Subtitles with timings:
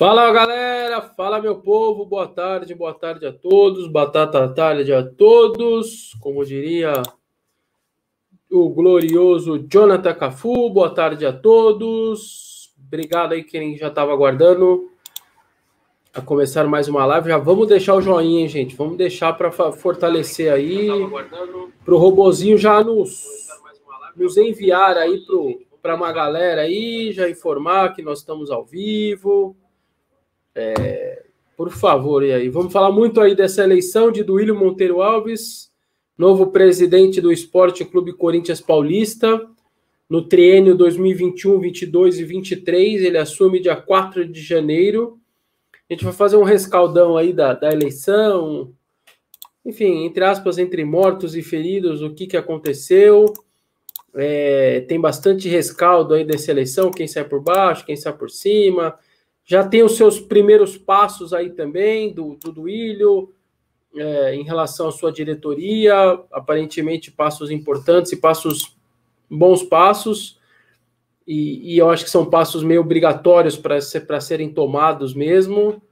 [0.00, 6.16] Fala galera, fala meu povo, boa tarde, boa tarde a todos, batata tarde a todos,
[6.22, 7.02] como diria
[8.50, 14.90] o glorioso Jonathan Cafu, boa tarde a todos, obrigado aí quem já estava aguardando
[16.14, 19.52] a começar mais uma live, já vamos deixar o joinha, hein, gente, vamos deixar para
[19.52, 20.88] fortalecer aí,
[21.84, 23.22] para o robozinho já nos,
[24.16, 25.22] nos enviar aí
[25.82, 29.54] para uma galera aí, já informar que nós estamos ao vivo,
[30.54, 31.24] é,
[31.56, 32.48] por favor, e aí?
[32.48, 35.70] Vamos falar muito aí dessa eleição de Duílio Monteiro Alves,
[36.16, 39.46] novo presidente do Esporte Clube Corinthians Paulista,
[40.08, 43.02] no triênio 2021, 22 e 23.
[43.02, 45.18] Ele assume dia 4 de janeiro.
[45.88, 48.72] A gente vai fazer um rescaldão aí da, da eleição,
[49.64, 53.32] enfim, entre aspas, entre mortos e feridos, o que, que aconteceu.
[54.14, 58.98] É, tem bastante rescaldo aí dessa eleição, quem sai por baixo, quem sai por cima
[59.50, 63.34] já tem os seus primeiros passos aí também, do, do Duílio,
[63.96, 68.76] é, em relação à sua diretoria, aparentemente passos importantes e passos,
[69.28, 70.38] bons passos,
[71.26, 75.82] e, e eu acho que são passos meio obrigatórios para ser, serem tomados mesmo.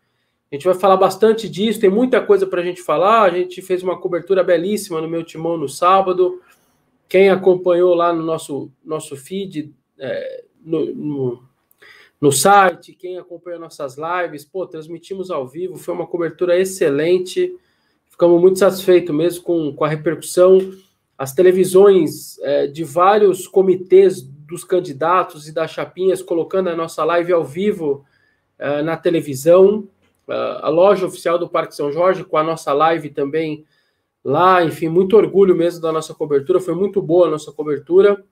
[0.53, 3.23] A gente vai falar bastante disso, tem muita coisa para a gente falar.
[3.23, 6.41] A gente fez uma cobertura belíssima no meu timão no sábado.
[7.09, 11.48] Quem acompanhou lá no nosso, nosso feed, é, no, no
[12.21, 17.55] no site, quem acompanha nossas lives, pô, transmitimos ao vivo, foi uma cobertura excelente,
[18.11, 20.59] ficamos muito satisfeitos mesmo com, com a repercussão.
[21.17, 27.33] As televisões é, de vários comitês dos candidatos e das chapinhas colocando a nossa live
[27.33, 28.05] ao vivo
[28.59, 29.87] é, na televisão,
[30.29, 33.65] é, a loja oficial do Parque São Jorge com a nossa live também
[34.25, 38.25] lá, enfim, muito orgulho mesmo da nossa cobertura, foi muito boa a nossa cobertura.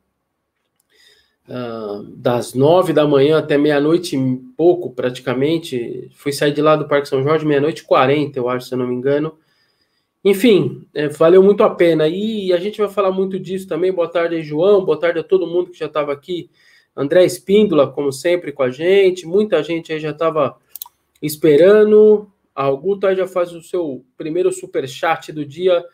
[1.48, 6.10] Uh, das nove da manhã até meia-noite e pouco, praticamente.
[6.14, 8.78] Fui sair de lá do Parque São Jorge meia-noite e quarenta, eu acho, se eu
[8.78, 9.38] não me engano.
[10.24, 12.08] Enfim, é, valeu muito a pena.
[12.08, 13.92] E a gente vai falar muito disso também.
[13.92, 14.84] Boa tarde aí, João.
[14.84, 16.50] Boa tarde a todo mundo que já estava aqui.
[16.96, 19.24] André Espíndola, como sempre, com a gente.
[19.24, 20.56] Muita gente aí já estava
[21.22, 22.28] esperando.
[22.52, 25.84] A Guta já faz o seu primeiro super chat do dia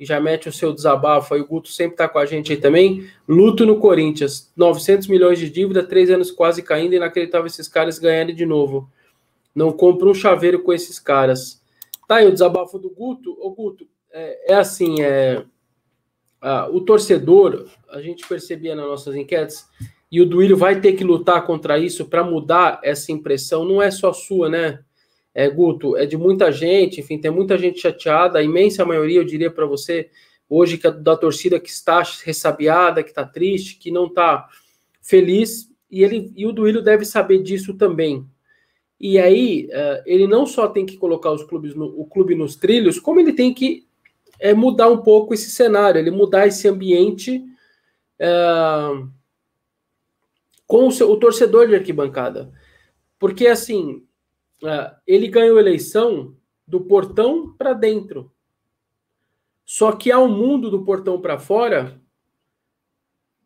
[0.00, 1.42] e já mete o seu desabafo aí.
[1.42, 3.06] O Guto sempre está com a gente aí também.
[3.28, 4.50] Luto no Corinthians.
[4.56, 6.94] 900 milhões de dívida, três anos quase caindo.
[6.94, 8.90] Inacreditável esses caras ganharem de novo.
[9.54, 11.62] Não compra um chaveiro com esses caras.
[12.08, 13.36] Tá aí o desabafo do Guto.
[13.38, 15.44] Ô, Guto, é, é assim, é,
[16.72, 19.66] o torcedor, a gente percebia nas nossas enquetes,
[20.10, 23.66] e o Duílio vai ter que lutar contra isso para mudar essa impressão.
[23.66, 24.80] Não é só sua, né?
[25.34, 29.24] É, Guto, é de muita gente, enfim, tem muita gente chateada, a imensa maioria, eu
[29.24, 30.10] diria para você,
[30.48, 34.48] hoje, que é da torcida que está ressabiada, que está triste, que não está
[35.00, 38.26] feliz, e, ele, e o Duílio deve saber disso também.
[38.98, 42.54] E aí, uh, ele não só tem que colocar os clubes no, o clube nos
[42.54, 43.86] trilhos, como ele tem que
[44.38, 47.42] é, mudar um pouco esse cenário, ele mudar esse ambiente
[48.20, 49.08] uh,
[50.66, 52.52] com o, seu, o torcedor de arquibancada.
[53.18, 54.09] Porque, assim, é,
[55.06, 58.30] ele ganhou eleição do portão para dentro.
[59.64, 62.00] Só que há um mundo do portão para fora,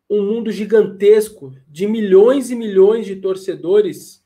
[0.09, 4.23] um mundo gigantesco de milhões e milhões de torcedores,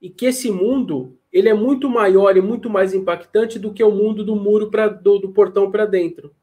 [0.00, 3.90] e que esse mundo ele é muito maior e muito mais impactante do que o
[3.90, 6.34] mundo do muro para do, do portão para dentro.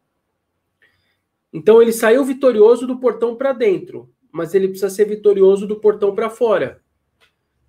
[1.51, 6.13] Então ele saiu vitorioso do portão para dentro, mas ele precisa ser vitorioso do portão
[6.13, 6.81] para fora.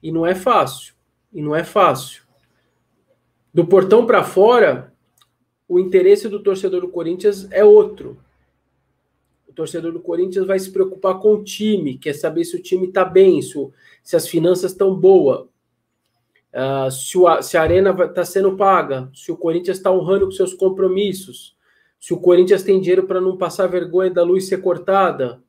[0.03, 0.96] E não é fácil
[1.33, 2.23] e não é fácil.
[3.53, 4.93] Do portão para fora,
[5.69, 8.19] o interesse do torcedor do Corinthians é outro.
[9.49, 12.89] O torcedor do Corinthians vai se preocupar com o time, quer saber se o time
[12.89, 13.55] está bem, se,
[14.03, 15.47] se, as finanças estão boas,
[16.53, 20.33] uh, se, o, se, a arena está sendo paga, se o Corinthians está honrando com
[20.33, 21.57] seus compromissos,
[21.99, 25.43] se o Corinthians tem dinheiro para não passar vergonha da luz ser cortada,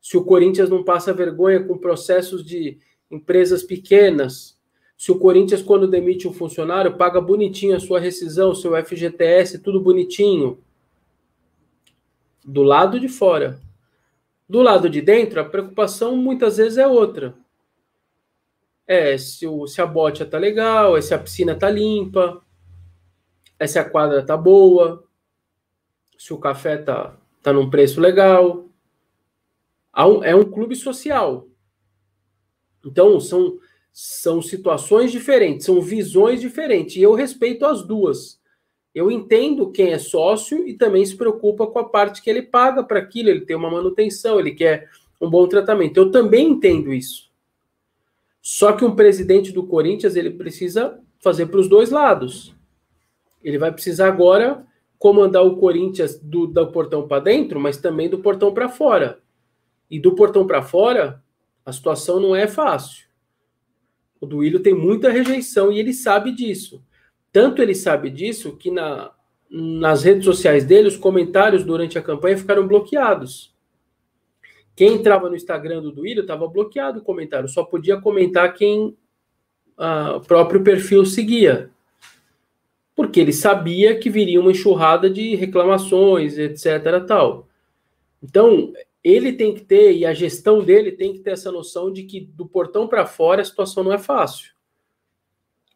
[0.00, 2.78] se o Corinthians não passa vergonha com processos de
[3.10, 4.58] empresas pequenas,
[5.02, 9.80] se o Corinthians, quando demite um funcionário, paga bonitinho a sua rescisão, seu FGTS, tudo
[9.80, 10.62] bonitinho.
[12.44, 13.58] Do lado de fora.
[14.48, 17.34] Do lado de dentro, a preocupação muitas vezes é outra.
[18.86, 22.40] É se, o, se a bote tá legal, é se a piscina tá limpa,
[23.58, 25.02] é se a quadra tá boa,
[26.16, 28.68] se o café tá, tá num preço legal.
[30.22, 31.48] É um clube social.
[32.86, 33.58] Então, são
[33.92, 38.40] são situações diferentes, são visões diferentes, e eu respeito as duas.
[38.94, 42.82] Eu entendo quem é sócio e também se preocupa com a parte que ele paga
[42.82, 44.88] para aquilo, ele tem uma manutenção, ele quer
[45.20, 45.96] um bom tratamento.
[45.96, 47.30] Eu também entendo isso.
[48.40, 52.54] Só que um presidente do Corinthians ele precisa fazer para os dois lados.
[53.42, 54.66] Ele vai precisar agora
[54.98, 59.20] comandar o Corinthians do, do portão para dentro, mas também do portão para fora.
[59.90, 61.22] E do portão para fora,
[61.64, 63.06] a situação não é fácil.
[64.22, 66.80] O Duílio tem muita rejeição e ele sabe disso.
[67.32, 69.10] Tanto ele sabe disso que na,
[69.50, 73.52] nas redes sociais dele, os comentários durante a campanha ficaram bloqueados.
[74.76, 78.96] Quem entrava no Instagram do Duílio estava bloqueado o comentário, só podia comentar quem
[79.76, 81.68] o próprio perfil seguia.
[82.94, 87.04] Porque ele sabia que viria uma enxurrada de reclamações, etc.
[87.04, 87.48] tal.
[88.22, 88.72] Então,
[89.02, 92.20] ele tem que ter, e a gestão dele tem que ter essa noção de que
[92.20, 94.52] do portão para fora a situação não é fácil.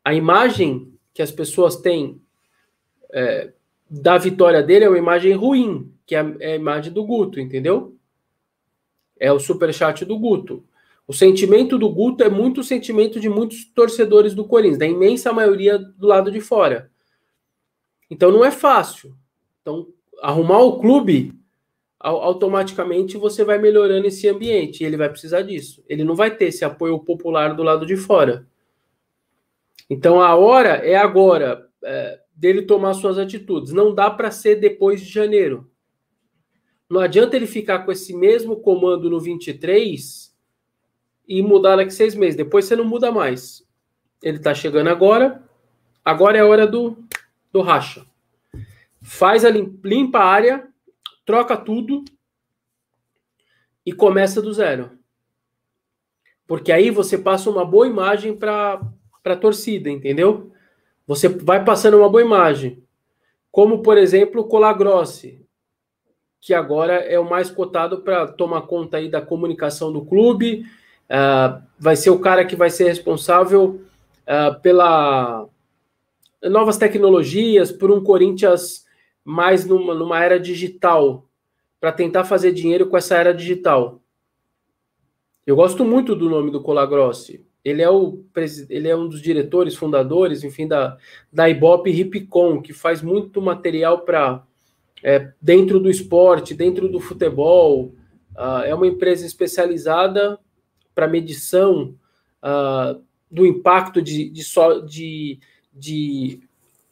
[0.05, 2.20] A imagem que as pessoas têm
[3.12, 3.52] é,
[3.90, 7.40] da vitória dele é uma imagem ruim, que é a, é a imagem do Guto,
[7.40, 7.96] entendeu?
[9.19, 10.64] É o superchat do Guto.
[11.08, 15.32] O sentimento do Guto é muito o sentimento de muitos torcedores do Corinthians, da imensa
[15.32, 16.90] maioria do lado de fora.
[18.11, 19.17] Então não é fácil.
[19.62, 19.88] Então,
[20.20, 21.32] arrumar o clube,
[21.98, 24.82] automaticamente você vai melhorando esse ambiente.
[24.82, 25.84] E ele vai precisar disso.
[25.88, 28.46] Ele não vai ter esse apoio popular do lado de fora.
[29.88, 33.72] Então a hora é agora é, dele tomar suas atitudes.
[33.72, 35.70] Não dá para ser depois de janeiro.
[36.88, 40.34] Não adianta ele ficar com esse mesmo comando no 23
[41.26, 42.37] e mudar daqui seis meses.
[42.37, 43.66] Depois você não muda mais.
[44.22, 45.42] Ele está chegando agora.
[46.04, 47.04] Agora é a hora do,
[47.52, 48.06] do racha.
[49.02, 50.65] Faz a limpa a área,
[51.26, 52.05] troca tudo
[53.84, 54.93] e começa do zero.
[56.46, 58.81] Porque aí você passa uma boa imagem para
[59.25, 60.52] a torcida, entendeu?
[61.06, 62.82] Você vai passando uma boa imagem.
[63.50, 65.44] Como, por exemplo, o Colagrossi,
[66.40, 70.64] que agora é o mais cotado para tomar conta aí da comunicação do clube.
[71.11, 73.81] Uh, vai ser o cara que vai ser responsável
[74.23, 75.49] uh, pela
[76.44, 78.86] novas tecnologias, por um Corinthians
[79.26, 81.28] mais numa, numa era digital,
[81.81, 84.00] para tentar fazer dinheiro com essa era digital.
[85.44, 87.44] Eu gosto muito do nome do Colagrossi.
[87.64, 88.25] Ele é, o,
[88.70, 90.96] ele é um dos diretores, fundadores, enfim, da,
[91.32, 94.46] da Ibope Ripcom, que faz muito material para
[95.02, 97.93] é, dentro do esporte, dentro do futebol.
[98.37, 100.38] Uh, é uma empresa especializada
[100.94, 101.96] para medição
[102.44, 104.44] uh, do impacto de, de,
[104.87, 105.40] de,
[105.73, 106.40] de,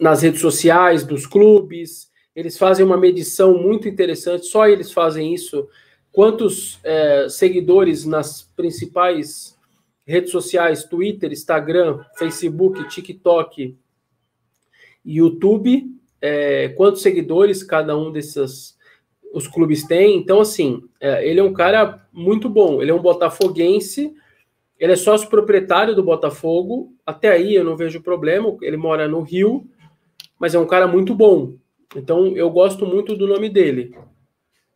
[0.00, 2.12] nas redes sociais dos clubes.
[2.34, 5.68] Eles fazem uma medição muito interessante, só eles fazem isso.
[6.10, 9.58] Quantos é, seguidores nas principais
[10.06, 13.76] redes sociais, Twitter, Instagram, Facebook, TikTok,
[15.04, 15.90] YouTube,
[16.20, 18.74] é, quantos seguidores cada um desses
[19.34, 20.16] os clubes tem.
[20.16, 22.80] Então, assim, é, ele é um cara muito bom.
[22.80, 24.14] Ele é um botafoguense,
[24.78, 26.94] ele é sócio proprietário do Botafogo.
[27.04, 28.56] Até aí eu não vejo problema.
[28.62, 29.68] Ele mora no Rio,
[30.38, 31.54] mas é um cara muito bom.
[31.96, 33.96] Então, eu gosto muito do nome dele.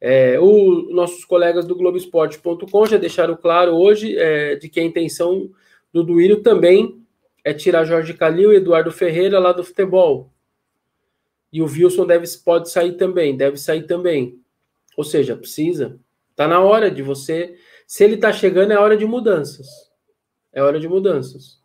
[0.01, 5.51] É, o, nossos colegas do Globoesporte.com já deixaram claro hoje é, de que a intenção
[5.93, 7.03] do Duílio também
[7.45, 10.33] é tirar Jorge Calil e Eduardo Ferreira lá do futebol.
[11.53, 14.41] E o Wilson deve, pode sair também, deve sair também.
[14.97, 15.99] Ou seja, precisa.
[16.31, 17.57] Está na hora de você.
[17.87, 19.67] Se ele está chegando, é hora de mudanças.
[20.53, 21.59] É hora de mudanças.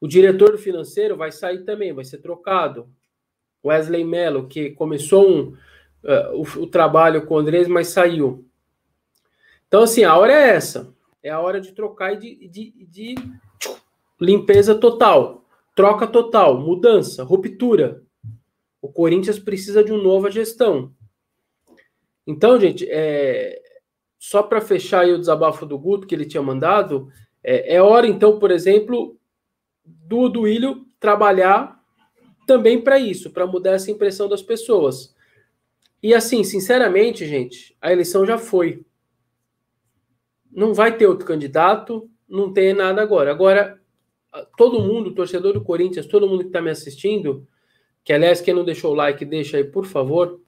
[0.00, 2.88] O diretor financeiro vai sair também, vai ser trocado.
[3.64, 5.56] Wesley Mello, que começou um,
[6.04, 8.46] uh, o, o, trabalho com o Andrés, mas saiu.
[9.66, 10.94] Então, assim, a hora é essa.
[11.22, 13.14] É a hora de trocar e de, de, de
[14.20, 15.44] limpeza total.
[15.74, 18.02] Troca total, mudança, ruptura.
[18.80, 20.92] O Corinthians precisa de uma nova gestão.
[22.26, 23.60] Então, gente, é,
[24.18, 27.08] só para fechar o desabafo do Guto que ele tinha mandado,
[27.42, 29.18] é, é hora, então, por exemplo,
[29.84, 31.83] do Duílio trabalhar
[32.46, 35.14] também para isso, para mudar essa impressão das pessoas.
[36.02, 38.84] E assim, sinceramente, gente, a eleição já foi.
[40.50, 43.30] Não vai ter outro candidato, não tem nada agora.
[43.30, 43.80] Agora,
[44.56, 47.46] todo mundo, torcedor do Corinthians, todo mundo que está me assistindo,
[48.04, 50.40] que aliás, quem não deixou o like, deixa aí, por favor.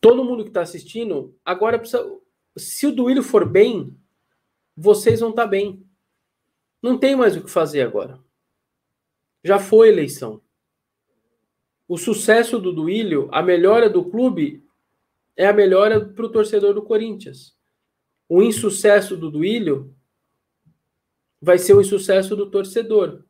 [0.00, 2.08] Todo mundo que está assistindo, agora precisa.
[2.56, 3.98] Se o Duílio for bem,
[4.76, 5.84] vocês vão estar tá bem.
[6.80, 8.20] Não tem mais o que fazer agora.
[9.46, 10.40] Já foi eleição
[11.88, 14.64] o sucesso do Duílio, a melhora do clube,
[15.36, 17.54] é a melhora para o torcedor do Corinthians.
[18.28, 19.94] O insucesso do Duílio
[21.40, 23.22] vai ser o insucesso do torcedor.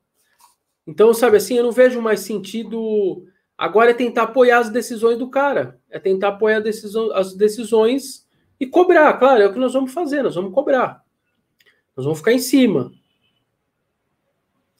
[0.86, 3.26] Então, sabe assim, eu não vejo mais sentido.
[3.58, 5.78] Agora é tentar apoiar as decisões do cara.
[5.90, 8.26] É tentar apoiar decisão, as decisões
[8.58, 9.12] e cobrar.
[9.18, 11.04] Claro, é o que nós vamos fazer, nós vamos cobrar.
[11.94, 12.92] Nós vamos ficar em cima.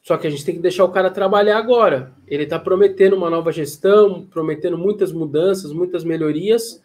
[0.07, 2.13] Só que a gente tem que deixar o cara trabalhar agora.
[2.29, 6.81] Ele está prometendo uma nova gestão, prometendo muitas mudanças, muitas melhorias,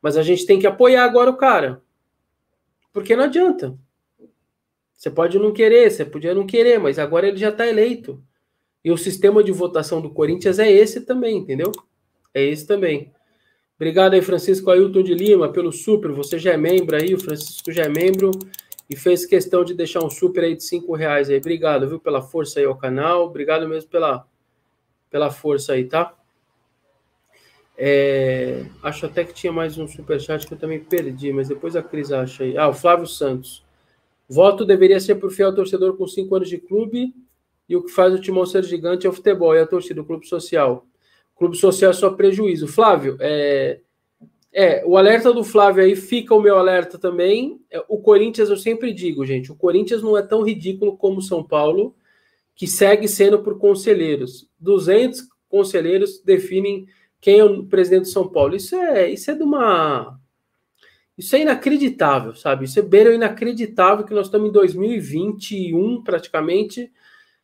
[0.00, 1.82] mas a gente tem que apoiar agora o cara.
[2.92, 3.76] Porque não adianta.
[4.94, 8.22] Você pode não querer, você podia não querer, mas agora ele já está eleito.
[8.84, 11.72] E o sistema de votação do Corinthians é esse também, entendeu?
[12.32, 13.12] É esse também.
[13.74, 16.12] Obrigado aí, Francisco Ailton de Lima, pelo super.
[16.12, 18.30] Você já é membro aí, o Francisco já é membro
[18.90, 21.36] e fez questão de deixar um super aí de cinco reais aí.
[21.36, 23.26] Obrigado, viu, pela força aí ao canal.
[23.26, 24.26] Obrigado mesmo pela,
[25.08, 26.12] pela força aí, tá?
[27.78, 31.76] É, acho até que tinha mais um super chat que eu também perdi, mas depois
[31.76, 32.58] a Cris acha aí.
[32.58, 33.64] Ah, o Flávio Santos.
[34.28, 37.14] Voto deveria ser por fiel torcedor com cinco anos de clube
[37.68, 40.04] e o que faz o timão ser gigante é o futebol e a torcida, o
[40.04, 40.84] clube social.
[41.36, 42.66] O clube social é só prejuízo.
[42.66, 43.80] Flávio, é,
[44.52, 47.60] é, o alerta do Flávio aí fica o meu alerta também.
[47.70, 51.22] É, o Corinthians, eu sempre digo, gente, o Corinthians não é tão ridículo como o
[51.22, 51.94] São Paulo,
[52.54, 54.48] que segue sendo por conselheiros.
[54.58, 56.86] 200 conselheiros definem
[57.20, 58.56] quem é o presidente do São Paulo.
[58.56, 60.18] Isso é, isso é de uma.
[61.16, 62.64] Isso é inacreditável, sabe?
[62.64, 66.90] Isso é beira inacreditável que nós estamos em 2021 praticamente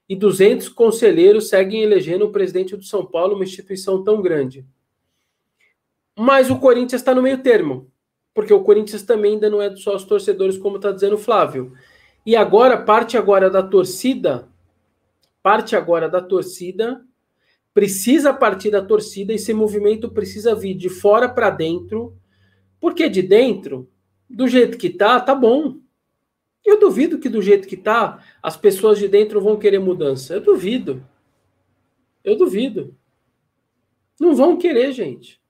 [0.08, 4.64] e 200 conselheiros seguem elegendo o presidente do São Paulo, uma instituição tão grande.
[6.18, 7.90] Mas o Corinthians está no meio termo,
[8.32, 11.72] porque o Corinthians também ainda não é só os torcedores, como está dizendo o Flávio.
[12.24, 14.48] E agora, parte agora da torcida,
[15.42, 17.04] parte agora da torcida,
[17.74, 22.16] precisa partir da torcida, esse movimento precisa vir de fora para dentro,
[22.80, 23.88] porque de dentro,
[24.28, 25.76] do jeito que tá, tá bom.
[26.64, 30.34] Eu duvido que do jeito que tá, as pessoas de dentro vão querer mudança.
[30.34, 31.06] Eu duvido.
[32.24, 32.96] Eu duvido.
[34.18, 35.40] Não vão querer, gente.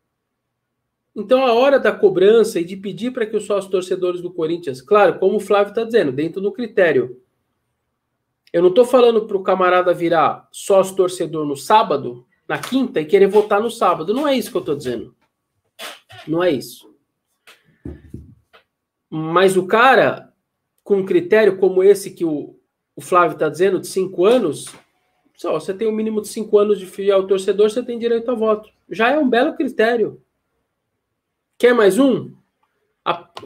[1.16, 4.82] Então, a hora da cobrança e de pedir para que os sócios torcedores do Corinthians,
[4.82, 7.23] claro, como o Flávio está dizendo, dentro do critério.
[8.52, 13.06] Eu não estou falando para o camarada virar sócio torcedor no sábado, na quinta, e
[13.06, 14.12] querer votar no sábado.
[14.12, 15.16] Não é isso que eu estou dizendo.
[16.28, 16.94] Não é isso.
[19.08, 20.35] Mas o cara,
[20.85, 22.58] com um critério como esse que o,
[22.94, 24.66] o Flávio está dizendo, de cinco anos,
[25.35, 28.35] só você tem um mínimo de cinco anos de fiel torcedor, você tem direito a
[28.35, 28.68] voto.
[28.90, 30.20] Já é um belo critério.
[31.58, 32.34] Quer mais um?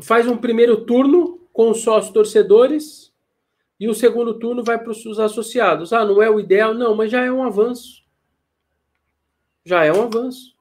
[0.02, 3.12] faz um primeiro turno com os sócios torcedores
[3.78, 5.92] e o segundo turno vai para os associados.
[5.92, 6.72] Ah, não é o ideal?
[6.72, 8.02] Não, mas já é um avanço.
[9.64, 10.56] Já é um avanço.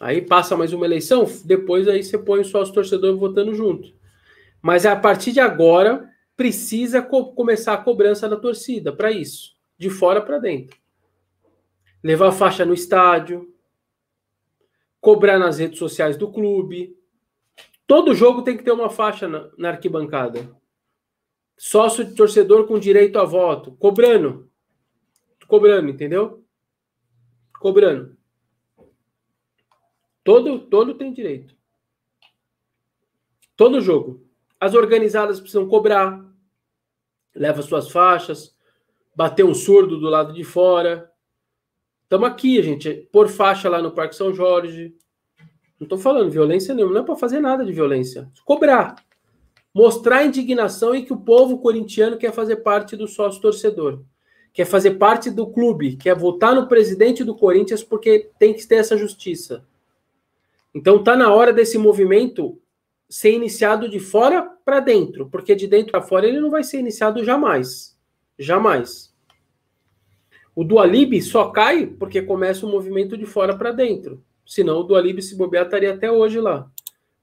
[0.00, 3.92] Aí passa mais uma eleição, depois aí você põe o sócio torcedor votando junto.
[4.60, 9.88] Mas a partir de agora precisa co começar a cobrança da torcida para isso, de
[9.88, 10.76] fora para dentro.
[12.02, 13.53] Levar faixa no estádio,
[15.04, 16.98] cobrar nas redes sociais do clube.
[17.86, 20.50] Todo jogo tem que ter uma faixa na, na arquibancada.
[21.58, 24.50] Sócio de torcedor com direito a voto, cobrando.
[25.46, 26.42] Cobrando, entendeu?
[27.60, 28.16] Cobrando.
[30.24, 31.54] Todo, todo tem direito.
[33.54, 34.26] Todo jogo.
[34.58, 36.24] As organizadas precisam cobrar.
[37.34, 38.56] Leva suas faixas.
[39.14, 41.12] Bater um surdo do lado de fora.
[42.04, 44.94] Estamos aqui, gente, por faixa lá no Parque São Jorge.
[45.80, 48.30] Não estou falando violência nenhuma, não é para fazer nada de violência.
[48.44, 48.96] Cobrar.
[49.74, 54.04] Mostrar indignação e que o povo corintiano quer fazer parte do sócio torcedor.
[54.52, 58.76] Quer fazer parte do clube, quer votar no presidente do Corinthians porque tem que ter
[58.76, 59.66] essa justiça.
[60.72, 62.60] Então tá na hora desse movimento
[63.08, 66.78] ser iniciado de fora para dentro, porque de dentro para fora ele não vai ser
[66.78, 67.96] iniciado jamais.
[68.38, 69.13] Jamais.
[70.54, 74.22] O Dualib só cai porque começa o movimento de fora para dentro.
[74.46, 76.70] Senão o Dualib, se bobear, estaria até hoje lá.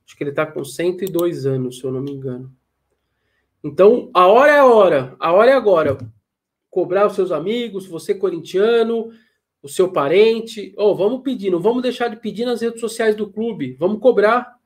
[0.06, 2.54] Acho que ele está com 102 anos, se eu não me engano.
[3.64, 5.16] Então, a hora é a hora.
[5.18, 5.98] A hora é agora.
[6.70, 9.12] Cobrar os seus amigos, você corintiano,
[9.64, 10.74] o seu parente.
[10.76, 13.78] Oh, vamos pedir, não vamos deixar de pedir nas redes sociais do clube.
[13.80, 14.58] Vamos cobrar.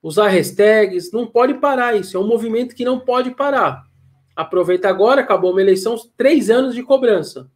[0.00, 1.10] Usar hashtags.
[1.10, 2.16] Não pode parar isso.
[2.16, 3.82] É um movimento que não pode parar.
[4.36, 7.50] Aproveita agora, acabou uma eleição, três anos de cobrança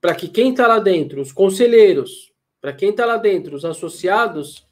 [0.00, 4.66] para que quem está lá dentro, os conselheiros, para quem está lá dentro, os associados,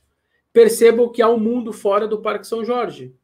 [0.52, 3.14] percebam que há um mundo fora do Parque São Jorge.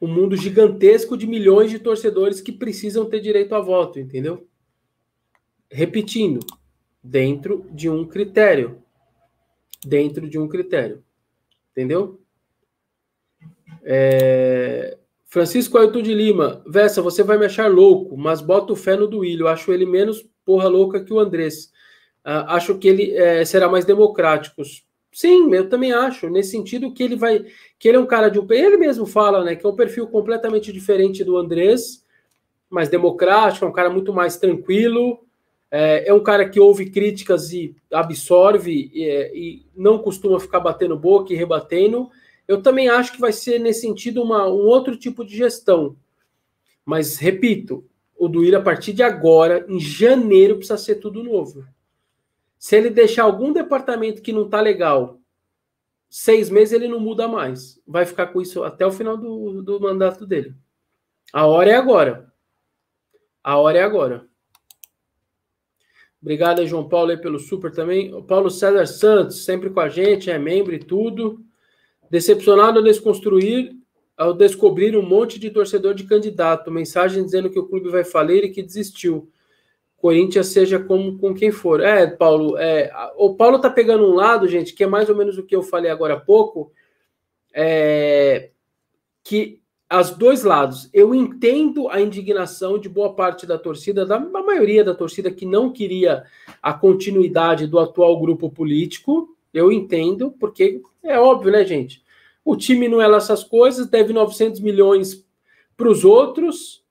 [0.00, 4.46] Um mundo gigantesco de milhões de torcedores que precisam ter direito a voto, entendeu?
[5.70, 6.40] Repetindo,
[7.02, 8.82] dentro de um critério.
[9.84, 11.04] Dentro de um critério.
[11.70, 12.20] Entendeu?
[13.82, 14.98] É...
[15.34, 19.48] Francisco Ailton de Lima, Vessa, você vai me achar louco, mas boto fé no Duílio.
[19.48, 21.72] Acho ele menos porra louca que o Andrés.
[22.24, 24.62] Uh, acho que ele é, será mais democrático.
[25.12, 27.44] Sim, eu também acho, nesse sentido que ele vai,
[27.80, 30.06] que ele é um cara de um, ele mesmo fala, né, que é um perfil
[30.06, 32.04] completamente diferente do Andrés,
[32.70, 35.18] mais democrático, é um cara muito mais tranquilo,
[35.68, 40.60] é, é um cara que ouve críticas e absorve e, é, e, não costuma ficar
[40.60, 42.08] batendo boca e rebatendo.
[42.46, 45.96] Eu também acho que vai ser nesse sentido uma, um outro tipo de gestão.
[46.84, 47.84] Mas repito,
[48.16, 51.64] o Duílio a partir de agora, em janeiro, precisa ser tudo novo.
[52.58, 55.20] Se ele deixar algum departamento que não está legal,
[56.08, 57.80] seis meses ele não muda mais.
[57.86, 60.54] Vai ficar com isso até o final do, do mandato dele.
[61.32, 62.32] A hora é agora.
[63.42, 64.26] A hora é agora.
[66.22, 68.14] Obrigado, João Paulo, aí pelo super também.
[68.14, 71.44] O Paulo César Santos, sempre com a gente, é membro e tudo.
[72.14, 73.72] Decepcionado ao desconstruir,
[74.16, 76.70] ao descobrir um monte de torcedor de candidato.
[76.70, 79.28] Mensagem dizendo que o clube vai falir e que desistiu.
[79.96, 81.80] Corinthians seja como com quem for.
[81.80, 85.38] É, Paulo, é, o Paulo tá pegando um lado, gente, que é mais ou menos
[85.38, 86.70] o que eu falei agora há pouco,
[87.52, 88.50] é,
[89.24, 90.88] que as dois lados.
[90.92, 95.72] Eu entendo a indignação de boa parte da torcida, da maioria da torcida que não
[95.72, 96.22] queria
[96.62, 99.36] a continuidade do atual grupo político.
[99.52, 102.03] Eu entendo, porque é óbvio, né, gente?
[102.44, 105.24] O time não é lá essas coisas, deve 900 milhões
[105.76, 106.84] para os outros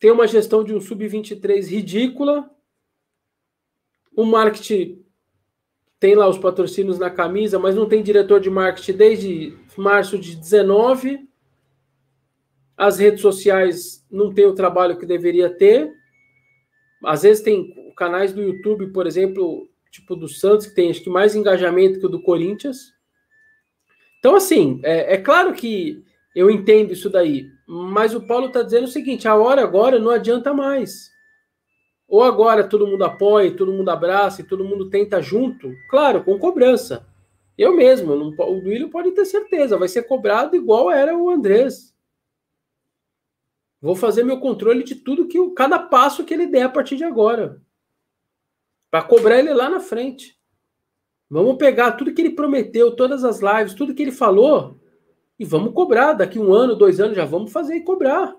[0.00, 2.50] tem uma gestão de um sub-23 ridícula.
[4.16, 5.04] O marketing
[6.00, 10.34] tem lá os patrocínios na camisa, mas não tem diretor de marketing desde março de
[10.34, 11.28] 19.
[12.74, 15.92] As redes sociais não têm o trabalho que deveria ter.
[17.04, 21.10] Às vezes tem canais do YouTube, por exemplo, tipo do Santos, que tem acho que
[21.10, 22.94] mais engajamento que o do Corinthians.
[24.20, 26.04] Então, assim, é, é claro que
[26.36, 27.50] eu entendo isso daí.
[27.66, 31.10] Mas o Paulo está dizendo o seguinte: a hora agora não adianta mais.
[32.06, 36.38] Ou agora todo mundo apoia, todo mundo abraça e todo mundo tenta junto, claro, com
[36.38, 37.06] cobrança.
[37.56, 41.94] Eu mesmo, não, o Duílio pode ter certeza, vai ser cobrado igual era o Andrés.
[43.80, 47.04] Vou fazer meu controle de tudo que cada passo que ele der a partir de
[47.04, 47.62] agora.
[48.90, 50.39] Para cobrar ele lá na frente.
[51.30, 54.76] Vamos pegar tudo que ele prometeu, todas as lives, tudo que ele falou,
[55.38, 56.12] e vamos cobrar.
[56.12, 58.34] Daqui um ano, dois anos, já vamos fazer e cobrar.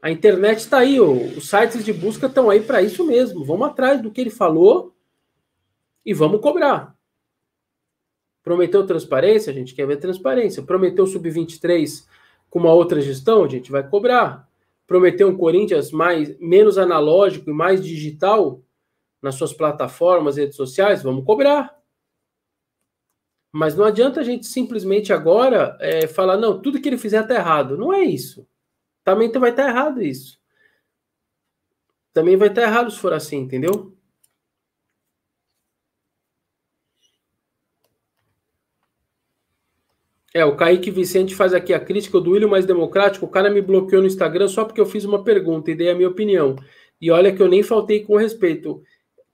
[0.00, 3.44] A internet está aí, os sites de busca estão aí para isso mesmo.
[3.44, 4.94] Vamos atrás do que ele falou
[6.04, 6.94] e vamos cobrar.
[8.42, 10.62] Prometeu transparência, a gente quer ver transparência.
[10.62, 12.06] Prometeu sub-23
[12.48, 14.48] com uma outra gestão, a gente vai cobrar.
[14.86, 18.62] Prometeu um Corinthians mais menos analógico e mais digital
[19.22, 21.83] nas suas plataformas, redes sociais, vamos cobrar.
[23.56, 27.36] Mas não adianta a gente simplesmente agora é, falar, não, tudo que ele fizer está
[27.36, 27.78] errado.
[27.78, 28.44] Não é isso.
[29.04, 30.40] Também vai estar tá errado isso.
[32.12, 33.96] Também vai estar tá errado se for assim, entendeu?
[40.34, 43.24] É, o Kaique Vicente faz aqui a crítica do William mais democrático.
[43.24, 45.94] O cara me bloqueou no Instagram só porque eu fiz uma pergunta e dei a
[45.94, 46.56] minha opinião.
[47.00, 48.82] E olha que eu nem faltei com respeito.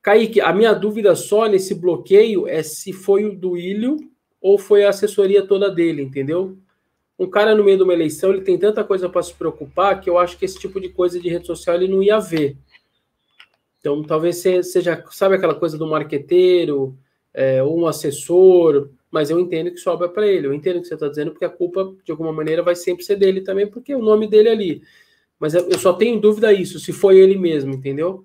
[0.03, 3.97] Kaique, a minha dúvida só nesse bloqueio é se foi o do Ilho
[4.41, 6.57] ou foi a assessoria toda dele, entendeu?
[7.19, 10.09] Um cara no meio de uma eleição, ele tem tanta coisa para se preocupar que
[10.09, 12.57] eu acho que esse tipo de coisa de rede social ele não ia ver.
[13.79, 16.97] Então, talvez seja, sabe aquela coisa do marqueteiro,
[17.35, 20.47] é, ou um assessor, mas eu entendo que sobra para ele.
[20.47, 23.05] Eu entendo o que você está dizendo, porque a culpa, de alguma maneira, vai sempre
[23.05, 24.83] ser dele também, porque o nome dele é ali.
[25.39, 28.25] Mas eu só tenho dúvida isso, se foi ele mesmo, entendeu?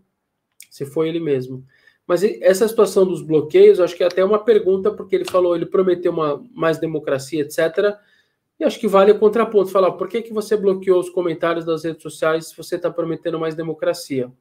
[0.70, 1.66] Se foi ele mesmo.
[2.08, 5.66] Mas essa situação dos bloqueios, acho que é até uma pergunta, porque ele falou, ele
[5.66, 7.96] prometeu uma mais democracia, etc.
[8.60, 11.84] E acho que vale o contraponto, falar por que, que você bloqueou os comentários das
[11.84, 14.32] redes sociais se você está prometendo mais democracia?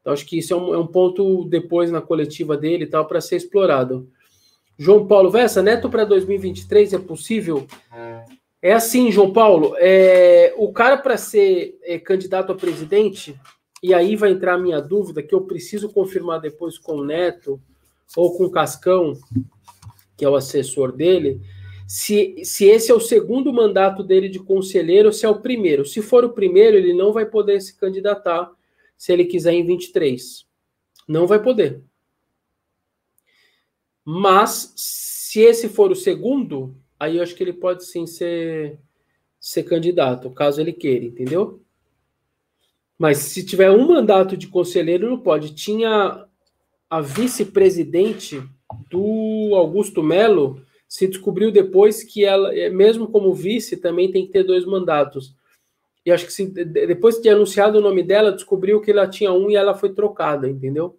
[0.00, 3.06] Então, acho que isso é um, é um ponto depois na coletiva dele e tal,
[3.06, 4.08] para ser explorado.
[4.76, 7.66] João Paulo Vessa, neto para 2023 é possível?
[8.60, 9.74] É assim, João Paulo.
[9.78, 13.38] É, o cara para ser é, candidato a presidente,
[13.82, 17.60] e aí vai entrar a minha dúvida, que eu preciso confirmar depois com o Neto
[18.16, 19.14] ou com o Cascão,
[20.16, 21.40] que é o assessor dele,
[21.86, 25.84] se, se esse é o segundo mandato dele de conselheiro ou se é o primeiro.
[25.84, 28.50] Se for o primeiro, ele não vai poder se candidatar
[28.96, 30.46] se ele quiser em 23.
[31.08, 31.82] Não vai poder.
[34.04, 38.78] Mas, se esse for o segundo, aí eu acho que ele pode sim ser,
[39.40, 41.60] ser candidato, caso ele queira, entendeu?
[43.02, 45.56] Mas se tiver um mandato de conselheiro, não pode.
[45.56, 46.24] Tinha
[46.88, 48.40] a vice-presidente
[48.88, 54.30] do Augusto Melo, se descobriu depois que ela, é, mesmo como vice, também tem que
[54.30, 55.34] ter dois mandatos.
[56.06, 59.50] E acho que se, depois de anunciado o nome dela, descobriu que ela tinha um
[59.50, 60.96] e ela foi trocada, entendeu?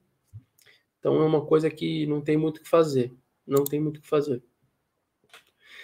[0.99, 3.13] Então é uma coisa que não tem muito o que fazer.
[3.47, 4.43] Não tem muito o que fazer.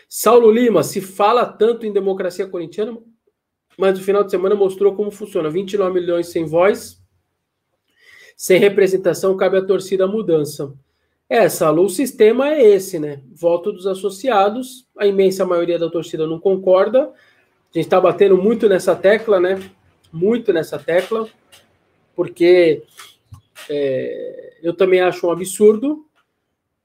[0.10, 2.97] Saulo Lima, se fala tanto em democracia corintiana,
[3.80, 5.50] mas no final de semana mostrou como funciona.
[5.50, 7.02] 29 milhões sem voz,
[8.36, 10.74] sem representação, cabe à torcida a mudança.
[11.30, 13.22] É, Saulo, o sistema é esse, né?
[13.34, 17.04] Voto dos associados, a imensa maioria da torcida não concorda.
[17.04, 19.58] A gente está batendo muito nessa tecla, né?
[20.12, 21.30] Muito nessa tecla,
[22.15, 22.84] porque
[23.70, 26.06] é, eu também acho um absurdo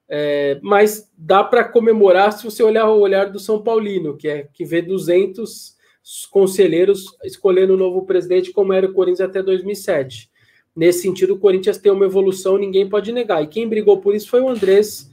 [0.09, 4.49] é, mas dá para comemorar se você olhar o olhar do São Paulino, que é
[4.53, 5.74] que vê 200
[6.31, 10.31] conselheiros escolhendo o novo presidente, como era o Corinthians até 2007.
[10.77, 13.43] Nesse sentido, o Corinthians tem uma evolução, ninguém pode negar.
[13.43, 15.11] E quem brigou por isso foi o Andrés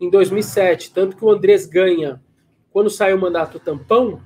[0.00, 0.92] em 2007.
[0.92, 2.20] Tanto que o Andrés ganha
[2.70, 4.20] quando sai o mandato tampão,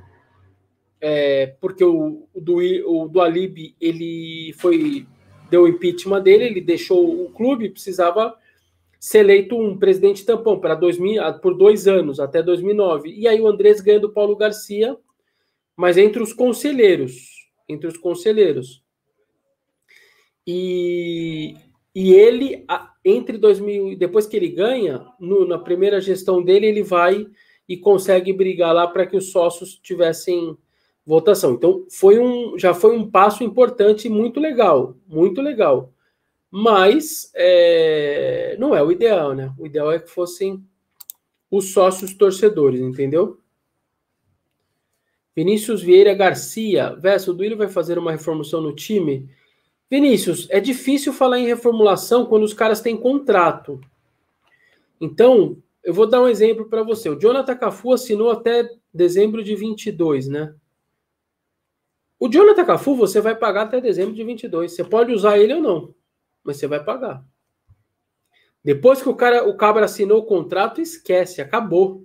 [1.00, 5.06] é, porque o, o, do, o do Alib ele foi
[5.50, 8.34] deu impeachment dele, ele deixou o clube, precisava
[8.98, 13.10] ser eleito um presidente tampão para 2000, ah, por dois anos, até 2009.
[13.10, 14.96] E aí o Andrés ganha do Paulo Garcia,
[15.78, 17.30] mas entre os conselheiros,
[17.68, 18.82] entre os conselheiros.
[20.44, 21.54] E,
[21.94, 22.66] e ele,
[23.04, 27.26] entre 2000, depois que ele ganha, no, na primeira gestão dele, ele vai
[27.68, 30.56] e consegue brigar lá para que os sócios tivessem
[31.06, 31.52] votação.
[31.52, 35.94] Então, foi um, já foi um passo importante, muito legal, muito legal
[36.50, 39.52] mas é, não é o ideal, né?
[39.58, 40.64] O ideal é que fossem
[41.50, 43.38] os sócios torcedores, entendeu?
[45.38, 49.30] Vinícius Vieira Garcia, Verso, o vai fazer uma reformulação no time?
[49.88, 53.80] Vinícius, é difícil falar em reformulação quando os caras têm contrato.
[55.00, 57.08] Então, eu vou dar um exemplo para você.
[57.08, 60.52] O Jonathan Cafu assinou até dezembro de 22, né?
[62.18, 64.72] O Jonathan Cafu você vai pagar até dezembro de 22.
[64.72, 65.94] Você pode usar ele ou não
[66.42, 67.22] mas você vai pagar.
[68.64, 72.04] Depois que o cara, o cabra assinou o contrato, esquece, acabou.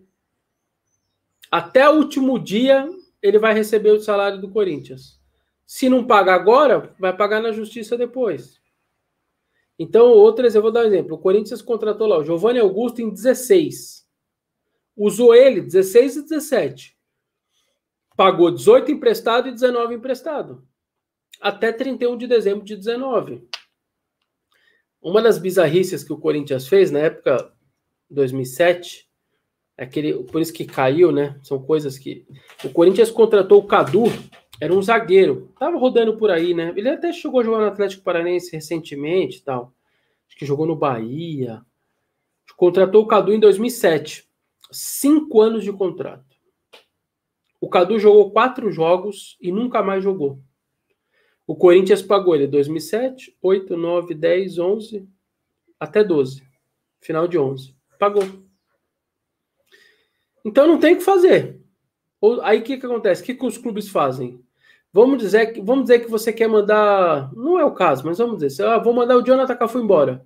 [1.49, 2.87] Até o último dia
[3.23, 5.17] ele vai receber o salário do Corinthians.
[5.65, 8.61] Se não pagar agora, vai pagar na justiça depois.
[9.79, 11.15] Então, outras, eu vou dar um exemplo.
[11.15, 14.05] O Corinthians contratou lá o Giovanni Augusto em 16.
[14.95, 16.97] Usou ele 16 e 17.
[18.15, 20.67] Pagou 18 emprestado e 19 emprestado.
[21.39, 23.47] Até 31 de dezembro de 19.
[25.01, 27.51] Uma das bizarrices que o Corinthians fez na época
[28.09, 29.12] 2007, é
[29.83, 31.37] aquele, por isso que caiu, né?
[31.43, 32.25] São coisas que
[32.63, 34.05] o Corinthians contratou o Cadu,
[34.59, 36.73] era um zagueiro, tava rodando por aí, né?
[36.75, 39.73] Ele até chegou a jogar no Atlético Paranaense recentemente, tal.
[40.27, 41.61] Acho que jogou no Bahia.
[42.55, 44.27] Contratou o Cadu em 2007,
[44.71, 46.33] cinco anos de contrato.
[47.59, 50.39] O Cadu jogou quatro jogos e nunca mais jogou.
[51.45, 55.07] O Corinthians pagou ele 2007, 8, 9, 10, 11,
[55.79, 56.43] até 12.
[57.01, 57.75] Final de 11.
[57.99, 58.23] Pagou.
[60.43, 61.61] Então não tem o que fazer.
[62.41, 63.21] Aí o que, que acontece?
[63.21, 64.41] O que, que os clubes fazem?
[64.91, 67.31] Vamos dizer, que, vamos dizer que você quer mandar.
[67.33, 68.65] Não é o caso, mas vamos dizer.
[68.65, 70.23] Ah, vou mandar o Jonathan Cafu embora.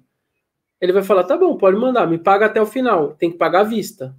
[0.82, 3.14] Ele vai falar: tá bom, pode mandar, me paga até o final.
[3.14, 4.16] Tem que pagar à vista.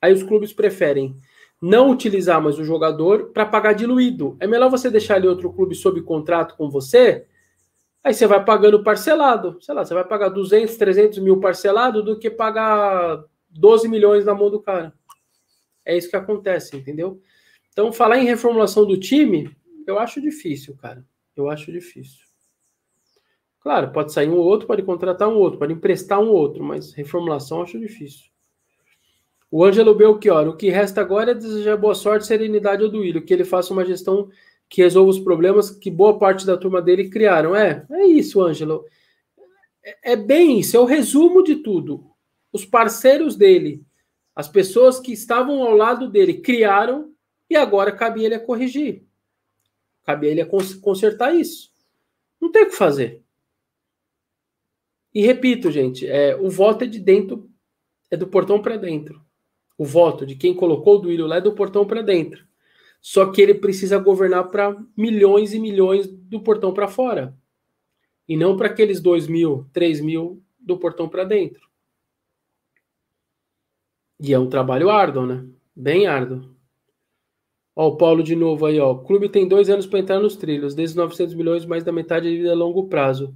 [0.00, 1.16] Aí os clubes preferem
[1.60, 4.36] não utilizar mais o jogador para pagar diluído.
[4.38, 7.26] É melhor você deixar ali outro clube sob contrato com você,
[8.02, 9.56] aí você vai pagando parcelado.
[9.62, 14.34] Sei lá, você vai pagar 200, 300 mil parcelado do que pagar 12 milhões na
[14.34, 14.92] mão do cara.
[15.84, 17.20] É isso que acontece, entendeu?
[17.72, 19.50] Então, falar em reformulação do time,
[19.86, 21.04] eu acho difícil, cara.
[21.36, 22.24] Eu acho difícil.
[23.60, 27.62] Claro, pode sair um outro, pode contratar um outro, pode emprestar um outro, mas reformulação
[27.62, 28.26] acho difícil.
[29.50, 33.32] O Ângelo Belchior, o que resta agora é desejar boa sorte, serenidade ao Duílio, que
[33.32, 34.28] ele faça uma gestão
[34.68, 37.54] que resolva os problemas que boa parte da turma dele criaram.
[37.54, 38.84] É, é isso, Ângelo.
[39.82, 42.04] É, é bem isso, é o resumo de tudo.
[42.52, 43.82] Os parceiros dele,
[44.34, 47.12] as pessoas que estavam ao lado dele, criaram
[47.48, 49.04] e agora cabe ele a corrigir.
[50.04, 50.48] Cabe ele a
[50.80, 51.72] consertar isso.
[52.40, 53.22] Não tem o que fazer.
[55.14, 57.48] E repito, gente, é, o voto é de dentro,
[58.10, 59.24] é do portão para dentro
[59.76, 62.44] o voto de quem colocou o Duílio lá é do portão para dentro.
[63.00, 67.36] Só que ele precisa governar para milhões e milhões do portão para fora.
[68.26, 71.68] E não para aqueles 2 mil, 3 mil do portão para dentro.
[74.20, 75.44] E é um trabalho árduo, né?
[75.74, 76.54] Bem árduo.
[77.74, 78.92] Ó, o Paulo de novo aí, ó.
[78.92, 80.74] O clube tem dois anos para entrar nos trilhos.
[80.74, 83.34] Desses 900 milhões, mais da metade de vida a longo prazo.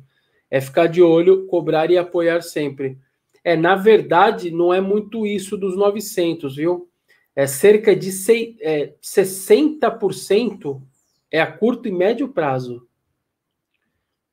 [0.51, 2.99] É ficar de olho, cobrar e apoiar sempre.
[3.43, 6.89] É, na verdade, não é muito isso dos 900, viu?
[7.35, 10.83] É cerca de sei, é, 60%
[11.31, 12.87] é a curto e médio prazo.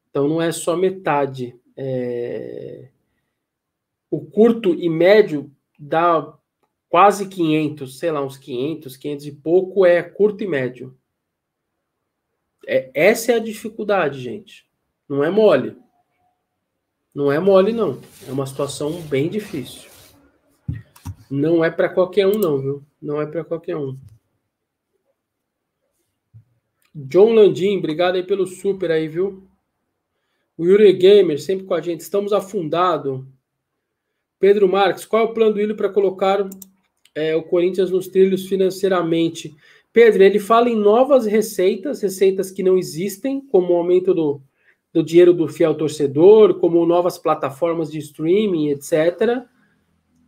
[0.09, 1.59] Então não é só metade.
[1.75, 2.89] É...
[4.09, 6.33] O curto e médio dá
[6.89, 10.97] quase 500, sei lá, uns 500, 500 e pouco é curto e médio.
[12.67, 14.65] É, essa é a dificuldade, gente.
[15.07, 15.77] Não é mole.
[17.13, 18.01] Não é mole, não.
[18.27, 19.89] É uma situação bem difícil.
[21.29, 22.83] Não é para qualquer um, não, viu?
[23.01, 23.97] Não é para qualquer um.
[26.93, 29.47] John Landim, obrigado aí pelo super aí, viu?
[30.57, 31.99] O Yuri Gamer, sempre com a gente.
[31.99, 33.27] Estamos afundado.
[34.45, 36.47] Pedro Marques, qual é o plano do Willian para colocar
[37.15, 39.55] é, o Corinthians nos trilhos financeiramente?
[39.91, 44.39] Pedro, ele fala em novas receitas, receitas que não existem, como o aumento do,
[44.93, 49.47] do dinheiro do fiel torcedor, como novas plataformas de streaming, etc.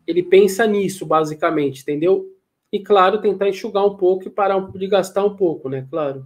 [0.07, 2.25] Ele pensa nisso, basicamente, entendeu?
[2.73, 5.85] E, claro, tentar enxugar um pouco e parar de gastar um pouco, né?
[5.91, 6.25] Claro.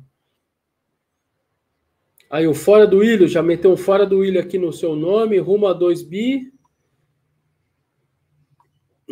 [2.30, 5.38] Aí o fora do ilho, já meteu um fora do ilho aqui no seu nome,
[5.40, 6.54] rumo a 2 bi.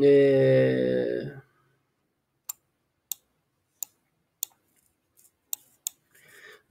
[0.01, 1.39] É...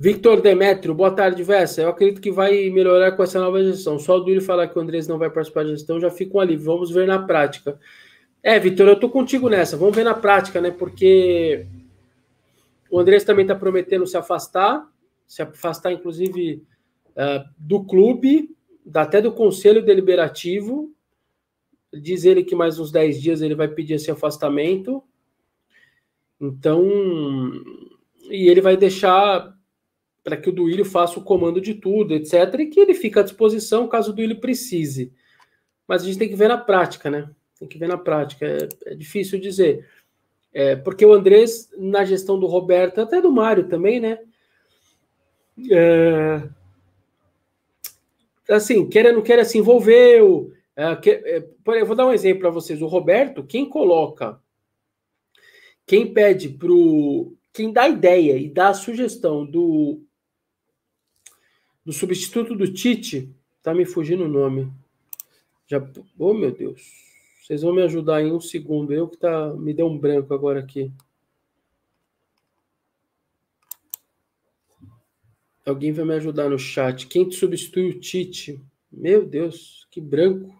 [0.00, 1.82] Victor Demetrio, boa tarde, Vessa.
[1.82, 3.98] Eu acredito que vai melhorar com essa nova gestão.
[3.98, 6.40] Só o Duílio falar que o Andrés não vai participar da gestão, já fica um
[6.40, 6.66] alívio.
[6.66, 7.78] Vamos ver na prática.
[8.40, 9.76] É, Victor, eu tô contigo nessa.
[9.76, 10.70] Vamos ver na prática, né?
[10.70, 11.66] Porque
[12.88, 14.88] o Andrés também está prometendo se afastar,
[15.26, 16.62] se afastar, inclusive,
[17.16, 18.54] uh, do clube,
[18.94, 20.94] até do conselho deliberativo.
[21.92, 25.02] Diz ele que mais uns 10 dias ele vai pedir esse afastamento.
[26.40, 26.86] Então,
[28.30, 29.56] e ele vai deixar
[30.22, 32.34] para que o Duílio faça o comando de tudo, etc.
[32.60, 35.12] E que ele fique à disposição caso o Duílio precise.
[35.86, 37.30] Mas a gente tem que ver na prática, né?
[37.58, 38.46] Tem que ver na prática.
[38.46, 39.88] É, é difícil dizer.
[40.52, 44.18] É, porque o Andrés, na gestão do Roberto, até do Mário também, né?
[45.70, 46.48] É,
[48.50, 50.52] assim, quer não quer, se envolveu.
[50.78, 50.92] É,
[51.38, 52.80] é, eu vou dar um exemplo para vocês.
[52.80, 54.40] O Roberto, quem coloca,
[55.84, 56.68] quem pede para
[57.52, 60.00] quem dá a ideia e dá a sugestão do
[61.84, 64.70] do substituto do Tite, tá me fugindo o nome.
[65.66, 65.84] Já,
[66.16, 66.80] oh meu Deus.
[67.42, 68.92] Vocês vão me ajudar em um segundo.
[68.92, 70.92] Eu que tá me deu um branco agora aqui.
[75.66, 77.08] Alguém vai me ajudar no chat.
[77.08, 78.62] Quem substitui o Tite?
[78.92, 80.57] Meu Deus, que branco.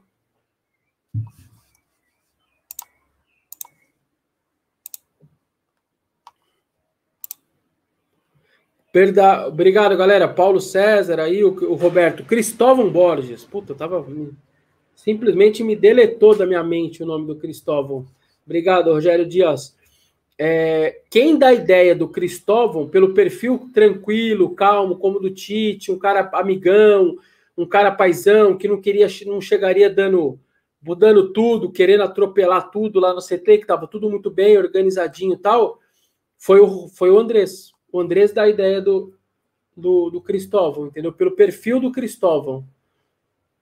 [8.92, 9.48] Perda...
[9.48, 10.26] Obrigado, galera.
[10.28, 12.24] Paulo César aí, o, o Roberto.
[12.24, 13.44] Cristóvão Borges.
[13.44, 14.06] Puta, tava.
[14.94, 18.06] Simplesmente me deletou da minha mente o nome do Cristóvão.
[18.44, 19.76] Obrigado, Rogério Dias.
[20.38, 25.98] É, quem dá a ideia do Cristóvão, pelo perfil tranquilo, calmo, como do Tite, um
[25.98, 27.18] cara amigão,
[27.56, 30.38] um cara paisão, que não queria, não chegaria dando,
[30.80, 35.38] mudando tudo, querendo atropelar tudo lá no CT, que estava tudo muito bem, organizadinho e
[35.38, 35.80] tal,
[36.38, 39.14] foi o, foi o Andrés o Andrés dá a ideia do,
[39.76, 41.12] do, do Cristóvão, entendeu?
[41.12, 42.64] Pelo perfil do Cristóvão.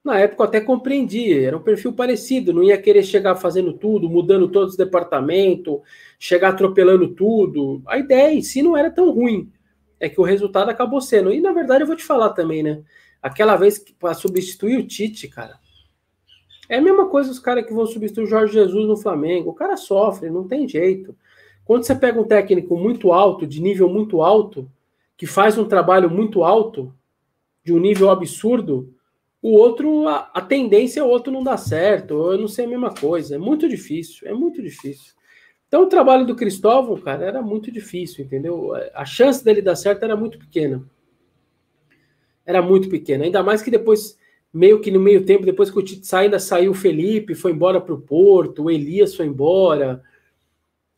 [0.03, 4.09] Na época eu até compreendi, era um perfil parecido, não ia querer chegar fazendo tudo,
[4.09, 5.81] mudando todos os departamentos,
[6.19, 7.83] chegar atropelando tudo.
[7.87, 9.51] A ideia em si não era tão ruim,
[9.99, 11.33] é que o resultado acabou sendo.
[11.33, 12.83] E na verdade eu vou te falar também, né?
[13.21, 15.59] Aquela vez para substituir o Tite, cara,
[16.69, 19.51] é a mesma coisa os caras que vão substituir o Jorge Jesus no Flamengo.
[19.51, 21.17] O cara sofre, não tem jeito.
[21.67, 24.71] Quando você pega um técnico muito alto, de nível muito alto,
[25.17, 26.95] que faz um trabalho muito alto,
[27.65, 28.95] de um nível absurdo,
[29.43, 32.69] o outro, a, a tendência é o outro não dar certo, eu não sei a
[32.69, 33.35] mesma coisa.
[33.35, 35.13] É muito difícil, é muito difícil.
[35.67, 38.73] Então o trabalho do Cristóvão, cara, era muito difícil, entendeu?
[38.95, 40.85] A chance dele dar certo era muito pequena.
[42.45, 43.25] Era muito pequena.
[43.25, 44.17] Ainda mais que depois,
[44.53, 47.81] meio que no meio tempo, depois que o Tite ainda saiu o Felipe, foi embora
[47.81, 50.01] para o Porto, o Elias foi embora.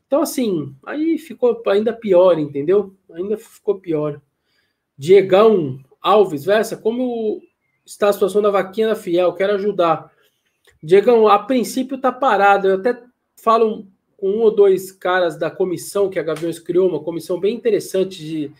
[0.09, 2.94] Então, assim, aí ficou ainda pior, entendeu?
[3.12, 4.21] Ainda ficou pior.
[4.97, 7.42] Diegão Alves, Versa, como
[7.85, 9.35] está a situação da vaquinha da Fiel?
[9.35, 10.11] Quero ajudar.
[10.83, 12.68] Diegão, a princípio tá parado.
[12.68, 13.03] Eu até
[13.37, 17.55] falo com um ou dois caras da comissão que a Gaviões criou, uma comissão bem
[17.55, 18.51] interessante de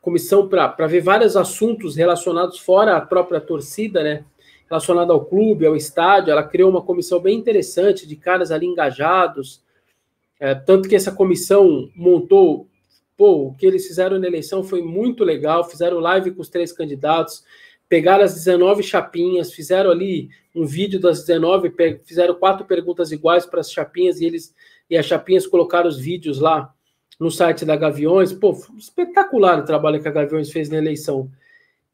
[0.00, 4.24] comissão para ver vários assuntos relacionados fora a própria torcida, né?
[4.68, 6.32] Relacionado ao clube, ao estádio.
[6.32, 9.62] Ela criou uma comissão bem interessante de caras ali engajados
[10.42, 12.68] é, tanto que essa comissão montou,
[13.16, 16.72] pô, o que eles fizeram na eleição foi muito legal, fizeram live com os três
[16.72, 17.44] candidatos,
[17.88, 21.72] pegaram as 19 chapinhas, fizeram ali um vídeo das 19,
[22.04, 24.52] fizeram quatro perguntas iguais para as chapinhas e eles
[24.90, 26.74] e as chapinhas colocaram os vídeos lá
[27.20, 28.32] no site da Gaviões.
[28.32, 31.30] Pô, espetacular o trabalho que a Gaviões fez na eleição.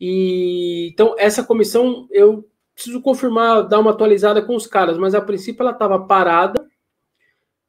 [0.00, 5.20] E então essa comissão eu preciso confirmar, dar uma atualizada com os caras, mas a
[5.20, 6.57] princípio ela estava parada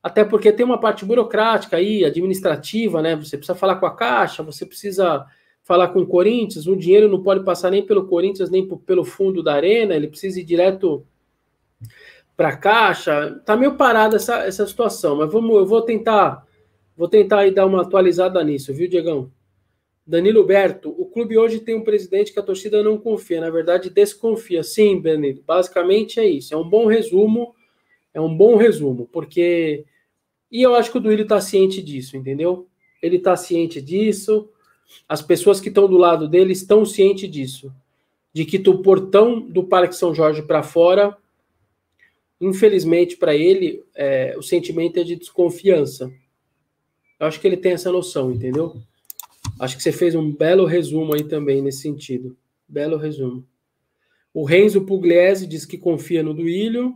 [0.02, 3.16] Até porque tem uma parte burocrática aí, administrativa, né?
[3.16, 5.26] Você precisa falar com a Caixa, você precisa
[5.62, 9.44] falar com o Corinthians, o dinheiro não pode passar nem pelo Corinthians, nem pelo fundo
[9.44, 11.06] da arena, ele precisa ir direto
[12.36, 13.40] para a Caixa.
[13.46, 16.44] Tá meio parada essa, essa situação, mas vamos, eu vou tentar,
[16.96, 19.32] vou tentar aí dar uma atualizada nisso, viu, Diegão?
[20.08, 23.92] Danilo Berto, o clube hoje tem um presidente que a torcida não confia, na verdade
[23.92, 24.64] desconfia.
[24.64, 26.52] Sim, Danilo, basicamente é isso.
[26.52, 27.54] É um bom resumo,
[28.14, 29.86] é um bom resumo, porque.
[30.52, 32.68] E eu acho que o Duílio está ciente disso, entendeu?
[33.02, 34.50] Ele está ciente disso,
[35.08, 37.72] as pessoas que estão do lado dele estão cientes disso.
[38.34, 41.18] De que do portão do Parque São Jorge para fora,
[42.40, 46.12] infelizmente para ele, é, o sentimento é de desconfiança.
[47.20, 48.76] Eu acho que ele tem essa noção, entendeu?
[49.60, 52.38] Acho que você fez um belo resumo aí também nesse sentido.
[52.68, 53.46] Belo resumo.
[54.34, 56.96] O Renzo Pugliese diz que confia no Duílio.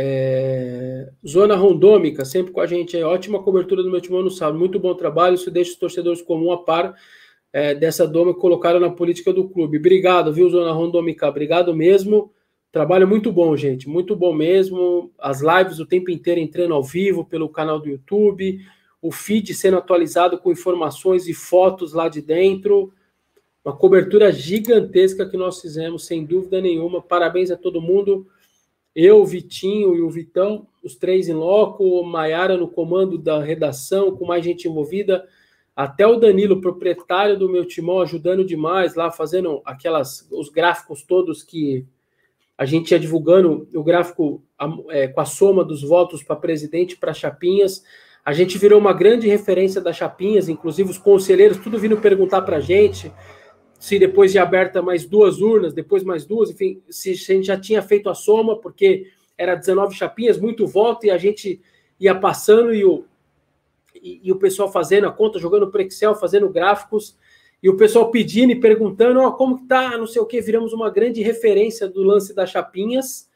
[0.00, 1.08] É...
[1.26, 3.02] Zona Rondômica, sempre com a gente aí.
[3.02, 4.58] Ótima cobertura do meu timão no sábado.
[4.58, 5.34] Muito bom trabalho.
[5.34, 6.94] Isso deixa os torcedores comum a par
[7.52, 9.78] é, dessa doma que colocaram na política do clube.
[9.78, 11.26] Obrigado, viu, Zona Rondômica?
[11.26, 12.32] Obrigado mesmo.
[12.70, 13.88] Trabalho muito bom, gente.
[13.88, 15.10] Muito bom mesmo.
[15.18, 18.60] As lives o tempo inteiro entrando ao vivo pelo canal do YouTube
[19.00, 22.92] o feed sendo atualizado com informações e fotos lá de dentro.
[23.64, 27.02] Uma cobertura gigantesca que nós fizemos, sem dúvida nenhuma.
[27.02, 28.26] Parabéns a todo mundo.
[29.00, 34.26] Eu, Vitinho e o Vitão, os três em loco, Maiara no comando da redação, com
[34.26, 35.24] mais gente envolvida,
[35.76, 41.44] até o Danilo, proprietário do meu timão, ajudando demais lá, fazendo aquelas os gráficos todos
[41.44, 41.86] que
[42.58, 44.42] a gente ia divulgando, o gráfico
[44.88, 47.84] é, com a soma dos votos para presidente para Chapinhas.
[48.24, 52.56] A gente virou uma grande referência das chapinhas, inclusive os conselheiros, tudo vindo perguntar para
[52.56, 53.12] a gente
[53.78, 57.58] se depois de aberta mais duas urnas, depois mais duas, enfim, se a gente já
[57.58, 61.60] tinha feito a soma, porque era 19 chapinhas, muito voto, e a gente
[62.00, 63.04] ia passando e o,
[63.94, 67.16] e, e o pessoal fazendo a conta, jogando para Excel, fazendo gráficos,
[67.62, 70.72] e o pessoal pedindo e perguntando, oh, como que tá, não sei o que, viramos
[70.72, 73.28] uma grande referência do lance das chapinhas,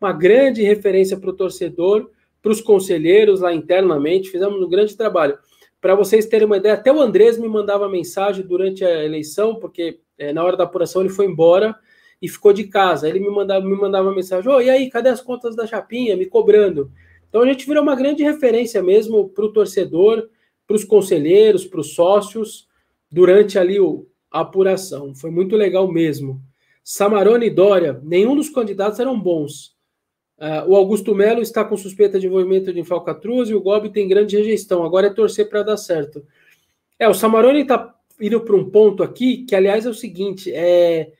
[0.00, 2.10] uma grande referência para o torcedor,
[2.42, 5.38] para os conselheiros lá internamente, fizemos um grande trabalho.
[5.80, 10.00] Para vocês terem uma ideia, até o Andrés me mandava mensagem durante a eleição, porque
[10.18, 11.74] é, na hora da apuração ele foi embora
[12.20, 13.08] e ficou de casa.
[13.08, 16.16] Ele me mandava, me mandava mensagem: oh, e aí, cadê as contas da Chapinha?
[16.16, 16.92] Me cobrando.
[17.28, 20.28] Então a gente virou uma grande referência mesmo para o torcedor,
[20.66, 22.68] para os conselheiros, para os sócios,
[23.10, 25.14] durante ali o, a apuração.
[25.14, 26.42] Foi muito legal mesmo.
[26.84, 29.76] Samarone e Dória, nenhum dos candidatos eram bons.
[30.40, 34.08] Uh, o Augusto Melo está com suspeita de envolvimento de falcatruz e o Gobi tem
[34.08, 34.82] grande rejeição.
[34.82, 36.24] Agora é torcer para dar certo.
[36.98, 41.12] É, o Samaroni está indo para um ponto aqui que, aliás, é o seguinte: é,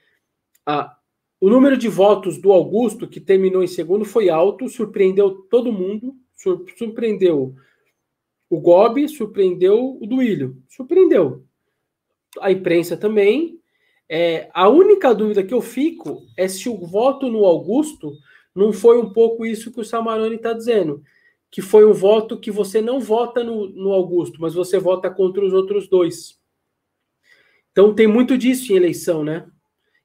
[0.64, 0.96] a,
[1.38, 6.14] o número de votos do Augusto, que terminou em segundo, foi alto, surpreendeu todo mundo,
[6.34, 7.54] sur, surpreendeu
[8.48, 11.44] o Gobi, surpreendeu o Duílio, surpreendeu
[12.40, 13.60] a imprensa também.
[14.08, 18.12] É, a única dúvida que eu fico é se o voto no Augusto
[18.54, 21.02] não foi um pouco isso que o Samaroni está dizendo,
[21.50, 25.44] que foi um voto que você não vota no, no Augusto, mas você vota contra
[25.44, 26.38] os outros dois.
[27.72, 29.48] Então tem muito disso em eleição, né?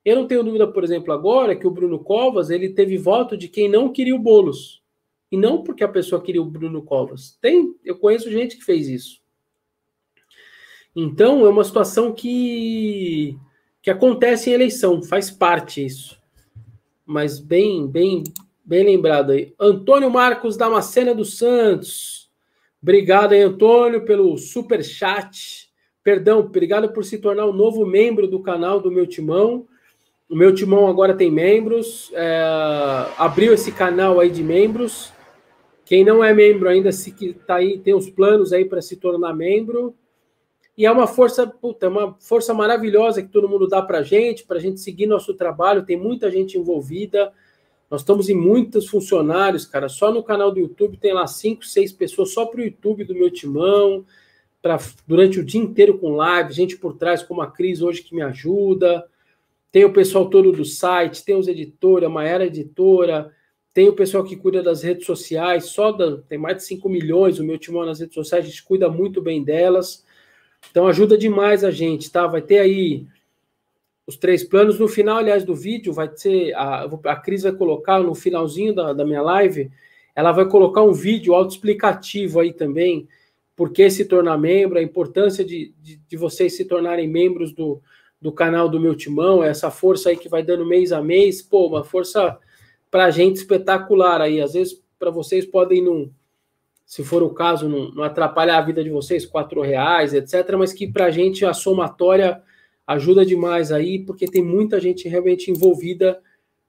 [0.03, 3.47] Eu não tenho dúvida, por exemplo, agora que o Bruno Covas ele teve voto de
[3.47, 4.83] quem não queria o Bolos.
[5.31, 7.37] E não porque a pessoa queria o Bruno Covas.
[7.41, 9.19] Tem, eu conheço gente que fez isso.
[10.95, 13.37] Então é uma situação que
[13.81, 16.19] que acontece em eleição, faz parte isso
[17.05, 18.23] mas bem, bem,
[18.63, 19.53] bem lembrado aí.
[19.59, 22.29] Antônio Marcos Damascena dos Santos.
[22.81, 25.69] Obrigado aí, Antônio, pelo super chat.
[26.03, 29.67] Perdão, obrigado por se tornar um novo membro do canal do meu timão.
[30.29, 32.11] O meu timão agora tem membros.
[32.13, 32.43] É,
[33.17, 35.13] abriu esse canal aí de membros.
[35.85, 37.11] Quem não é membro ainda, se
[37.45, 39.95] tá aí, tem os planos aí para se tornar membro.
[40.77, 44.43] E é uma força, puta, é uma força maravilhosa que todo mundo dá para gente,
[44.43, 45.85] para a gente seguir nosso trabalho.
[45.85, 47.31] Tem muita gente envolvida.
[47.89, 49.87] Nós estamos em muitos funcionários, cara.
[49.87, 53.13] Só no canal do YouTube tem lá cinco, seis pessoas só para o YouTube do
[53.13, 54.05] meu timão,
[54.61, 54.77] pra,
[55.07, 58.21] durante o dia inteiro com live, gente por trás, como a Cris hoje que me
[58.21, 59.05] ajuda.
[59.71, 63.31] Tem o pessoal todo do site, tem os editores, a Maera Editora,
[63.73, 67.39] tem o pessoal que cuida das redes sociais, só da, tem mais de 5 milhões
[67.39, 70.05] o meu timão nas redes sociais, a gente cuida muito bem delas.
[70.71, 72.27] Então ajuda demais a gente, tá?
[72.27, 73.05] Vai ter aí
[74.07, 74.79] os três planos.
[74.79, 76.53] No final, aliás, do vídeo, vai ser.
[76.53, 79.71] A, a Cris vai colocar no finalzinho da, da minha live,
[80.15, 83.07] ela vai colocar um vídeo autoexplicativo aí também,
[83.55, 87.81] por que se tornar membro, a importância de, de, de vocês se tornarem membros do,
[88.21, 91.67] do canal do meu timão, essa força aí que vai dando mês a mês, pô,
[91.67, 92.37] uma força
[92.89, 94.41] para a gente espetacular aí.
[94.41, 96.09] Às vezes, para vocês podem não
[96.85, 100.55] se for o caso, não, não atrapalhar a vida de vocês, quatro reais, etc.
[100.57, 102.41] Mas que para a gente a somatória
[102.85, 106.21] ajuda demais aí, porque tem muita gente realmente envolvida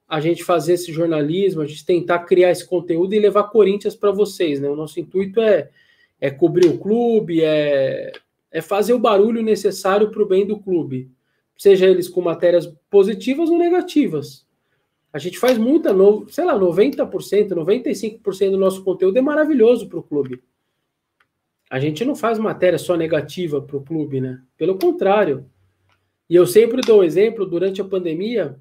[0.09, 4.13] a gente fazer esse jornalismo, a gente tentar criar esse conteúdo e levar Corinthians para
[4.13, 4.69] vocês, né?
[4.69, 5.69] O nosso intuito é,
[6.21, 8.13] é cobrir o clube, é,
[8.51, 11.11] é fazer o barulho necessário para o bem do clube,
[11.59, 14.46] seja eles com matérias positivas ou negativas.
[15.17, 15.95] A gente faz muita,
[16.29, 20.43] sei lá, 90%, 95% do nosso conteúdo é maravilhoso para o clube.
[21.71, 24.43] A gente não faz matéria só negativa para o clube, né?
[24.59, 25.51] Pelo contrário.
[26.29, 28.61] E eu sempre dou um exemplo, durante a pandemia,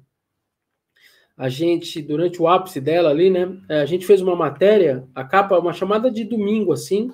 [1.36, 3.54] a gente, durante o ápice dela ali, né?
[3.68, 7.12] É, a gente fez uma matéria, a capa, uma chamada de domingo, assim.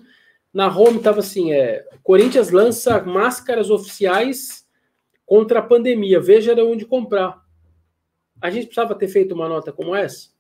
[0.55, 4.65] Na home estava assim: é, Corinthians lança máscaras oficiais
[5.27, 6.21] contra a pandemia.
[6.21, 7.42] Veja onde comprar.
[8.43, 10.31] A gente precisava ter feito uma nota como essa?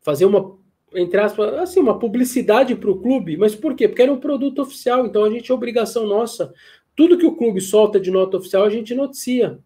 [0.00, 0.56] Fazer uma,
[0.94, 3.88] entre aspas, assim, uma publicidade para o clube, mas por quê?
[3.88, 6.54] Porque era um produto oficial, então a gente é obrigação nossa.
[6.94, 9.58] Tudo que o clube solta de nota oficial, a gente noticia.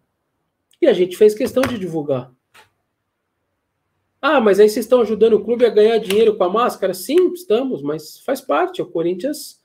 [0.81, 2.33] E a gente fez questão de divulgar.
[4.19, 6.93] Ah, mas aí vocês estão ajudando o clube a ganhar dinheiro com a máscara?
[6.95, 8.81] Sim, estamos, mas faz parte.
[8.81, 9.61] O Corinthians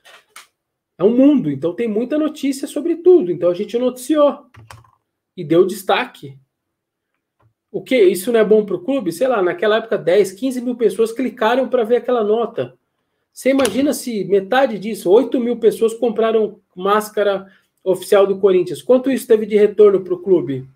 [0.99, 3.33] é um mundo, então tem muita notícia sobre tudo.
[3.33, 4.47] Então a gente noticiou
[5.35, 6.39] e deu destaque.
[7.75, 8.01] O que?
[8.01, 9.11] Isso não é bom para o clube?
[9.11, 12.79] Sei lá, naquela época 10, 15 mil pessoas clicaram para ver aquela nota.
[13.33, 17.49] Você imagina se metade disso, 8 mil pessoas compraram máscara
[17.83, 18.81] oficial do Corinthians.
[18.81, 20.69] Quanto isso teve de retorno para o clube?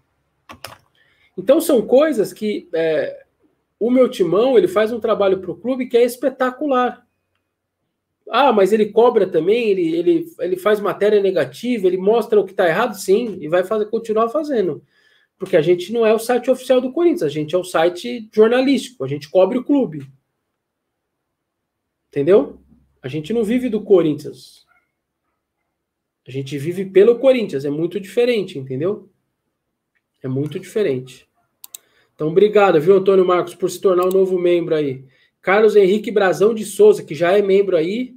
[1.37, 3.23] Então são coisas que é,
[3.79, 7.07] o meu timão ele faz um trabalho para o clube que é espetacular.
[8.29, 12.51] Ah, mas ele cobra também, ele, ele, ele faz matéria negativa, ele mostra o que
[12.51, 14.83] está errado, sim, e vai fazer, continuar fazendo.
[15.39, 18.29] Porque a gente não é o site oficial do Corinthians, a gente é o site
[18.35, 20.07] jornalístico, a gente cobre o clube.
[22.09, 22.61] Entendeu?
[23.01, 24.67] A gente não vive do Corinthians.
[26.27, 29.09] A gente vive pelo Corinthians, é muito diferente, entendeu?
[30.23, 31.29] É muito diferente.
[32.15, 35.05] Então, obrigado, viu, Antônio Marcos, por se tornar um novo membro aí.
[35.41, 38.15] Carlos Henrique Brazão de Souza, que já é membro aí,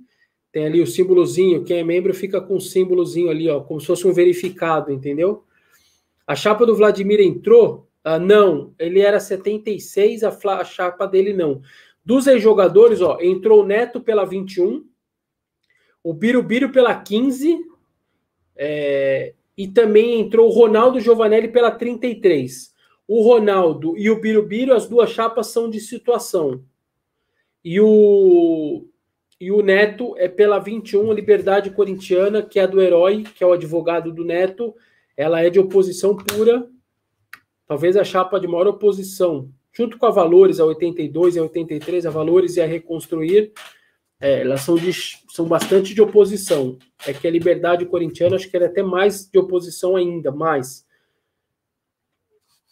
[0.52, 1.64] tem ali o símbolozinho.
[1.64, 5.46] Quem é membro fica com o símbolozinho ali, ó, como se fosse um verificado, entendeu?
[6.32, 7.88] A chapa do Vladimir entrou?
[8.04, 11.62] Ah, não, ele era 76, a, a chapa dele não.
[12.04, 14.86] Dos ex-jogadores, ó, entrou o Neto pela 21,
[16.04, 17.60] o Birubiru pela 15,
[18.56, 22.72] é, e também entrou o Ronaldo Giovanelli pela 33
[23.14, 26.64] o Ronaldo e o Birubiru, as duas chapas são de situação.
[27.62, 28.86] E o,
[29.38, 33.48] e o Neto é pela 21, Liberdade Corintiana, que é a do herói, que é
[33.48, 34.74] o advogado do Neto.
[35.22, 36.68] Ela é de oposição pura,
[37.68, 42.08] talvez a chapa de maior oposição, junto com a Valores, a 82 e a 83,
[42.08, 43.54] a Valores e a Reconstruir,
[44.20, 44.92] é, elas são, de,
[45.30, 46.80] são bastante de oposição.
[47.06, 50.88] É que a Liberdade Corintiana, acho que ela é até mais de oposição ainda, mais.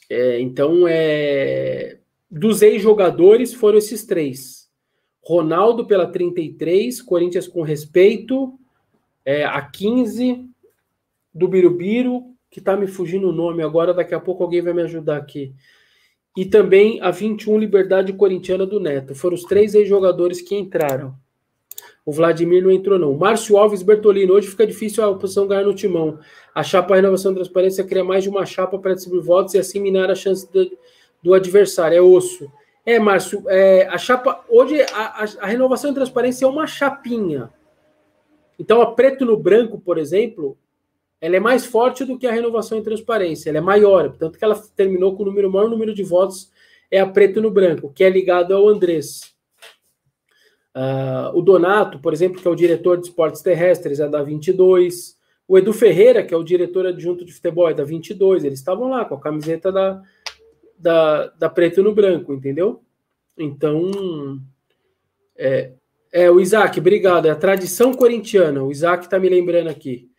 [0.10, 2.00] É, então, é,
[2.32, 4.68] dos ex-jogadores foram esses três.
[5.24, 8.60] Ronaldo pela 33, Corinthians com respeito,
[9.24, 10.50] é, a 15
[11.32, 14.82] do Birubiru, que tá me fugindo o nome agora, daqui a pouco alguém vai me
[14.82, 15.54] ajudar aqui.
[16.36, 19.14] E também a 21 Liberdade Corintiana do Neto.
[19.14, 21.16] Foram os três ex-jogadores que entraram.
[22.06, 23.14] O Vladimir não entrou, não.
[23.14, 24.34] Márcio Alves Bertolino.
[24.34, 26.20] Hoje fica difícil a oposição ganhar no timão.
[26.56, 29.80] A chapa Renovação e Transparência cria mais de uma chapa para distribuir votos e assim
[29.80, 30.72] minar a chance do,
[31.22, 31.98] do adversário.
[31.98, 32.52] É osso.
[32.86, 34.44] É, Márcio, é, a chapa.
[34.50, 37.52] Hoje a, a, a, Renovação e Transparência é uma chapinha.
[38.58, 40.58] Então, a preto no branco, por exemplo,
[41.22, 43.50] ela é mais forte do que a Renovação e Transparência.
[43.50, 44.10] Ela é maior.
[44.10, 46.52] Portanto, que ela terminou com o número, maior número de votos
[46.90, 49.34] é a preto no branco, que é ligado ao Andrés.
[50.76, 55.18] Uh, o Donato, por exemplo, que é o diretor de esportes terrestres, é da 22.
[55.48, 58.44] O Edu Ferreira, que é o diretor adjunto de futebol, é da 22.
[58.44, 60.02] Eles estavam lá com a camiseta da,
[60.78, 62.82] da, da preto no branco, entendeu?
[63.38, 64.40] Então,
[65.38, 65.74] é,
[66.12, 67.26] é o Isaac, obrigado.
[67.26, 68.64] É a tradição corintiana.
[68.64, 70.10] O Isaac está me lembrando aqui.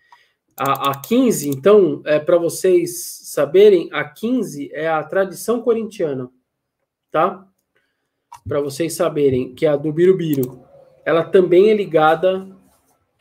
[0.57, 6.31] A, a 15, então, é para vocês saberem, a 15 é a tradição corintiana,
[7.11, 7.47] tá?
[8.47, 10.61] para vocês saberem, que é a do Birubiru,
[11.05, 12.49] ela também é ligada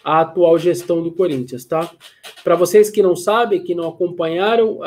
[0.03, 1.91] à atual gestão do Corinthians, tá?
[2.43, 4.80] Para vocês que não sabem, que não acompanharam,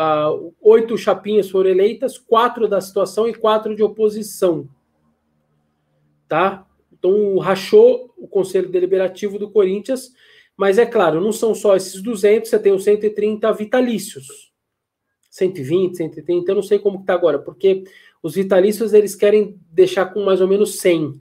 [0.61, 4.68] oito chapinhas foram eleitas, quatro da situação e quatro de oposição,
[6.28, 6.66] tá?
[6.93, 10.12] Então rachou o Conselho Deliberativo do Corinthians,
[10.57, 14.53] mas é claro, não são só esses 200, você tem os 130 vitalícios.
[15.30, 17.84] 120, 130, eu não sei como está agora, porque
[18.22, 21.20] os vitalícios eles querem deixar com mais ou menos 100.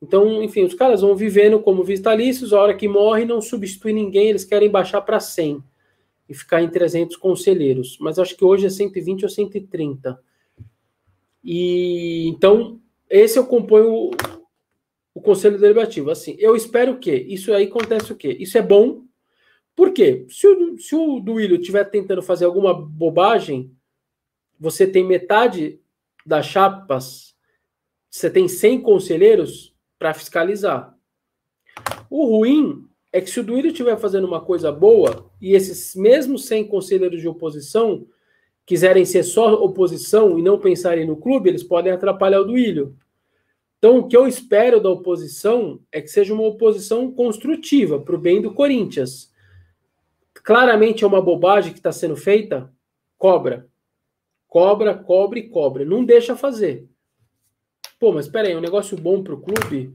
[0.00, 4.28] Então, enfim, os caras vão vivendo como vitalícios, a hora que morre não substitui ninguém,
[4.28, 5.62] eles querem baixar para 100
[6.28, 7.96] e ficar em 300 conselheiros.
[8.00, 10.20] Mas acho que hoje é 120 ou 130.
[11.42, 14.10] E então, esse eu componho
[15.18, 16.10] o, conselho deliberativo.
[16.10, 18.36] Assim, eu espero que isso aí acontece o quê?
[18.38, 19.04] Isso é bom.
[19.74, 20.26] Por quê?
[20.28, 23.72] Se o, se o Duílio estiver tentando fazer alguma bobagem,
[24.58, 25.80] você tem metade
[26.26, 27.34] das chapas,
[28.10, 30.96] você tem 100 conselheiros para fiscalizar.
[32.10, 36.46] O ruim é que se o Duílio estiver fazendo uma coisa boa e esses mesmos
[36.46, 38.06] 100 conselheiros de oposição
[38.66, 42.94] quiserem ser só oposição e não pensarem no clube, eles podem atrapalhar o Duílio.
[43.78, 48.18] Então, o que eu espero da oposição é que seja uma oposição construtiva para o
[48.18, 49.32] bem do Corinthians.
[50.34, 52.72] Claramente é uma bobagem que está sendo feita,
[53.16, 53.68] cobra.
[54.48, 55.84] Cobra, cobre e cobra.
[55.84, 56.88] Não deixa fazer.
[58.00, 59.94] Pô, mas espera aí, é um negócio bom para o clube?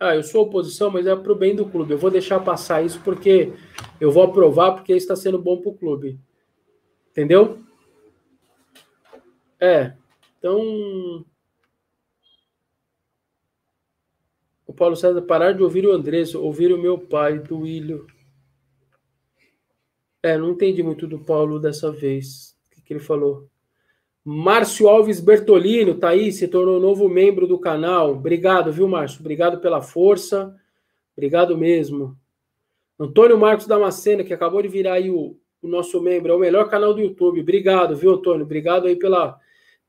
[0.00, 1.92] Ah, eu sou oposição, mas é para o bem do clube.
[1.92, 3.52] Eu vou deixar passar isso porque
[4.00, 6.18] eu vou aprovar porque isso está sendo bom para o clube.
[7.10, 7.60] Entendeu?
[9.60, 9.92] É.
[10.38, 11.24] Então.
[14.72, 18.00] O Paulo César parar de ouvir o Andrés, ouvir o meu pai, do William.
[20.22, 22.56] É, não entendi muito do Paulo dessa vez.
[22.66, 23.50] O que, que ele falou?
[24.24, 28.12] Márcio Alves Bertolino, tá aí, se tornou novo membro do canal.
[28.12, 29.20] Obrigado, viu, Márcio?
[29.20, 30.56] Obrigado pela força.
[31.14, 32.16] Obrigado mesmo.
[32.98, 36.70] Antônio Marcos Damascena, que acabou de virar aí o, o nosso membro, é o melhor
[36.70, 37.42] canal do YouTube.
[37.42, 38.46] Obrigado, viu, Antônio?
[38.46, 39.38] Obrigado aí pela,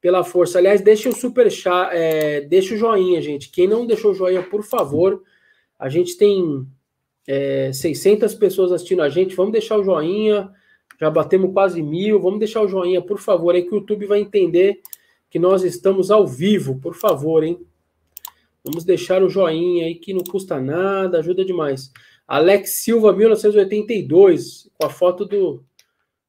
[0.04, 0.58] pela força.
[0.58, 3.50] Aliás, deixa o super chat, é, deixa o joinha, gente.
[3.50, 5.24] Quem não deixou o joinha, por favor.
[5.80, 6.68] A gente tem
[7.26, 9.34] é, 600 pessoas assistindo a gente.
[9.34, 10.52] Vamos deixar o joinha.
[11.00, 12.20] Já batemos quase mil.
[12.20, 14.82] Vamos deixar o joinha, por favor, aí que o YouTube vai entender
[15.30, 17.66] que nós estamos ao vivo, por favor, hein?
[18.62, 21.94] Vamos deixar o joinha aí que não custa nada, ajuda demais.
[22.28, 25.64] Alex Silva, 1982, com a foto do,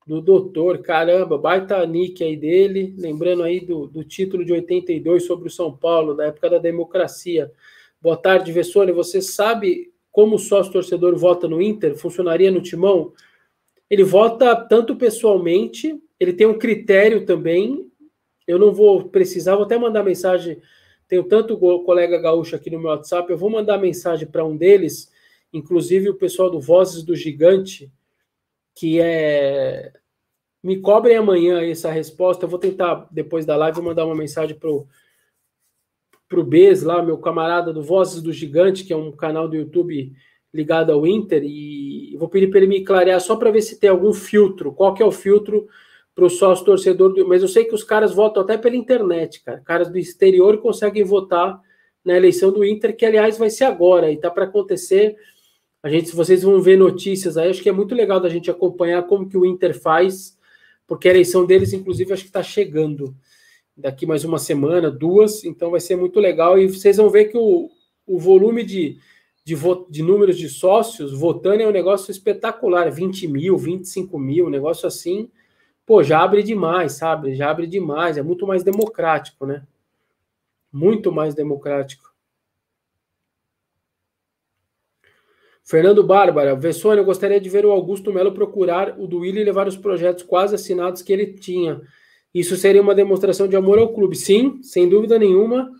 [0.06, 5.48] do doutor, caramba, baita nick aí dele, lembrando aí do, do título de 82 sobre
[5.48, 7.50] o São Paulo, da época da democracia.
[8.00, 11.96] Boa tarde, Vessone, você sabe como o sócio torcedor vota no Inter?
[11.96, 13.12] Funcionaria no Timão?
[13.88, 17.90] Ele vota tanto pessoalmente, ele tem um critério também.
[18.46, 20.60] Eu não vou precisar, vou até mandar mensagem.
[21.08, 25.10] Tenho tanto colega gaúcho aqui no meu WhatsApp, eu vou mandar mensagem para um deles,
[25.52, 27.90] inclusive o pessoal do Vozes do Gigante,
[28.74, 29.92] que é.
[30.62, 32.44] Me cobrem amanhã essa resposta.
[32.44, 34.86] Eu vou tentar, depois da live, mandar uma mensagem para o
[36.28, 40.12] pro Bez lá, meu camarada do Vozes do Gigante, que é um canal do YouTube
[40.52, 43.90] ligado ao Inter e vou pedir para ele me clarear só para ver se tem
[43.90, 44.72] algum filtro.
[44.72, 45.66] Qual que é o filtro
[46.14, 47.12] para o sócio torcedor?
[47.12, 47.28] Do...
[47.28, 49.60] Mas eu sei que os caras votam até pela internet, cara.
[49.60, 51.60] Caras do exterior conseguem votar
[52.04, 55.16] na eleição do Inter, que aliás vai ser agora e tá para acontecer.
[55.84, 59.02] A gente, vocês vão ver notícias aí, acho que é muito legal da gente acompanhar
[59.02, 60.34] como que o Inter faz,
[60.86, 63.14] porque a eleição deles, inclusive, acho que está chegando
[63.76, 67.36] daqui mais uma semana, duas, então vai ser muito legal e vocês vão ver que
[67.36, 67.70] o,
[68.06, 68.98] o volume de
[69.44, 69.54] de,
[69.90, 74.86] de números de sócios votando é um negócio espetacular, 20 mil, 25 mil, um negócio
[74.88, 75.30] assim,
[75.84, 77.34] pô, já abre demais, sabe?
[77.34, 79.66] Já abre demais, é muito mais democrático, né?
[80.72, 82.13] Muito mais democrático.
[85.64, 89.66] Fernando Bárbara, Vessone, eu gostaria de ver o Augusto Melo procurar o Willi e levar
[89.66, 91.80] os projetos quase assinados que ele tinha.
[92.34, 94.14] Isso seria uma demonstração de amor ao clube.
[94.14, 95.70] Sim, sem dúvida nenhuma.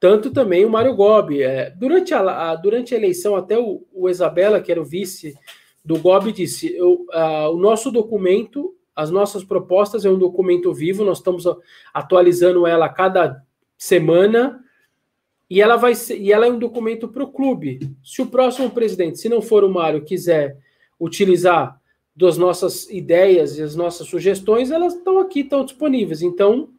[0.00, 1.42] Tanto também o Mário Gobi.
[1.42, 5.34] É, durante, a, a, durante a eleição, até o, o Isabela, que era o vice
[5.84, 11.04] do Gobi, disse: eu, a, o nosso documento, as nossas propostas é um documento vivo,
[11.04, 11.44] nós estamos
[11.92, 13.42] atualizando ela a cada
[13.76, 14.60] semana.
[15.48, 17.78] E ela vai ser, e ela é um documento para o clube.
[18.02, 20.58] Se o próximo presidente, se não for o Mário, quiser
[20.98, 21.80] utilizar
[22.14, 26.22] das nossas ideias e as nossas sugestões, elas estão aqui, estão disponíveis.
[26.22, 26.70] Então,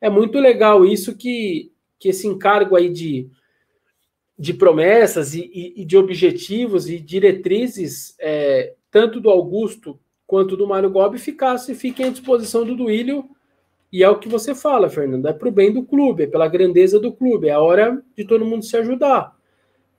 [0.00, 1.72] é muito legal isso que
[2.04, 3.30] que esse encargo aí de,
[4.38, 10.66] de promessas e, e, e de objetivos e diretrizes, é, tanto do Augusto quanto do
[10.66, 13.26] Mário Gobi, ficasse, fiquem à disposição do Duílio.
[13.94, 16.48] E é o que você fala, Fernando, é para o bem do clube, é pela
[16.48, 19.32] grandeza do clube, é a hora de todo mundo se ajudar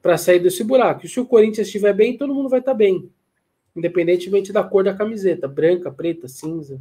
[0.02, 1.06] para sair desse buraco.
[1.06, 3.10] E se o Corinthians estiver bem, todo mundo vai estar tá bem,
[3.74, 6.78] independentemente da cor da camiseta, branca, preta, cinza.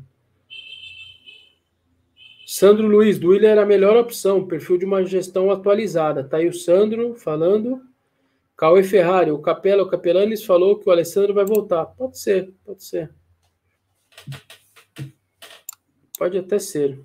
[2.45, 6.25] Sandro Luiz, Duílio era a melhor opção, perfil de uma gestão atualizada.
[6.25, 7.81] Tá aí o Sandro falando.
[8.57, 11.87] Cauê Ferrari, o Capela, o Capelanes falou que o Alessandro vai voltar.
[11.87, 13.09] Pode ser, pode ser.
[16.19, 16.99] Pode até ser.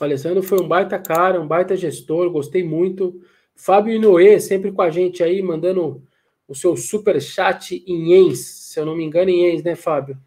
[0.00, 3.20] O Alessandro foi um baita cara, um baita gestor, gostei muito.
[3.54, 6.02] Fábio Inoue, sempre com a gente aí, mandando
[6.48, 10.18] o seu super chat em ienes, se eu não me engano, em ienes, né, Fábio?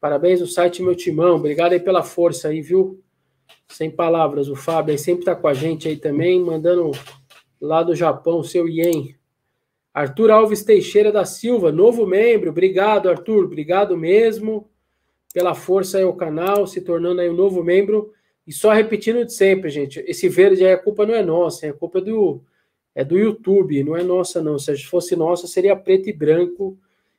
[0.00, 3.02] Parabéns o site Meu Timão, obrigado aí pela força aí, viu?
[3.68, 6.90] Sem palavras, o Fábio aí sempre tá com a gente aí também, mandando
[7.60, 9.14] lá do Japão o seu ien.
[9.92, 14.70] Arthur Alves Teixeira da Silva, novo membro, obrigado Arthur, obrigado mesmo
[15.36, 18.10] pela força aí ao canal, se tornando aí um novo membro.
[18.46, 21.68] E só repetindo de sempre, gente, esse verde aí, a culpa não é nossa, é
[21.68, 22.40] a culpa do,
[22.94, 24.58] é do YouTube, não é nossa não.
[24.58, 26.78] Se fosse nossa, seria preto e branco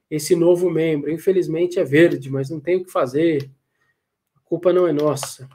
[0.10, 1.12] esse novo membro.
[1.12, 3.52] Infelizmente é verde, mas não tem o que fazer.
[4.36, 5.48] A culpa não é nossa.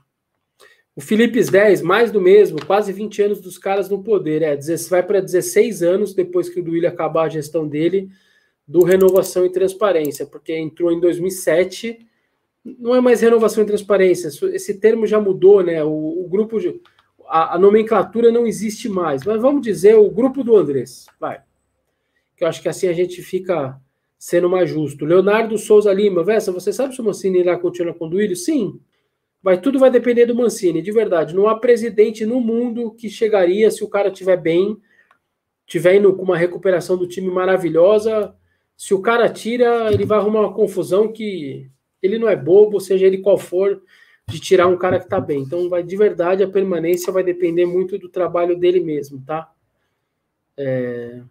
[0.95, 4.41] O Felipe 10, mais do mesmo, quase 20 anos dos caras no poder.
[4.41, 4.57] É,
[4.89, 8.09] vai para 16 anos depois que o Duílio acabar a gestão dele,
[8.69, 12.07] do Renovação e Transparência, porque entrou em 2007
[12.65, 14.29] não é mais renovação e transparência.
[14.55, 15.83] Esse termo já mudou, né?
[15.83, 16.81] O, o grupo, de,
[17.27, 19.25] a, a, nomenclatura não existe mais.
[19.25, 21.41] Mas vamos dizer o grupo do Andrés, vai.
[22.37, 23.81] Que eu acho que assim a gente fica
[24.17, 25.05] sendo mais justo.
[25.05, 28.37] Leonardo Souza Lima, Vessa, você sabe se o Mancini irá continuar com o Duílio?
[28.37, 28.81] Sim.
[29.43, 31.35] Vai, tudo vai depender do Mancini, de verdade.
[31.35, 34.81] Não há presidente no mundo que chegaria se o cara estiver bem,
[35.67, 38.33] tiver indo com uma recuperação do time maravilhosa.
[38.77, 41.72] Se o cara tira, ele vai arrumar uma confusão que
[42.03, 43.83] ele não é bobo, seja ele qual for,
[44.29, 45.43] de tirar um cara que está bem.
[45.43, 49.53] Então, vai de verdade, a permanência vai depender muito do trabalho dele mesmo, tá?
[50.57, 51.23] É...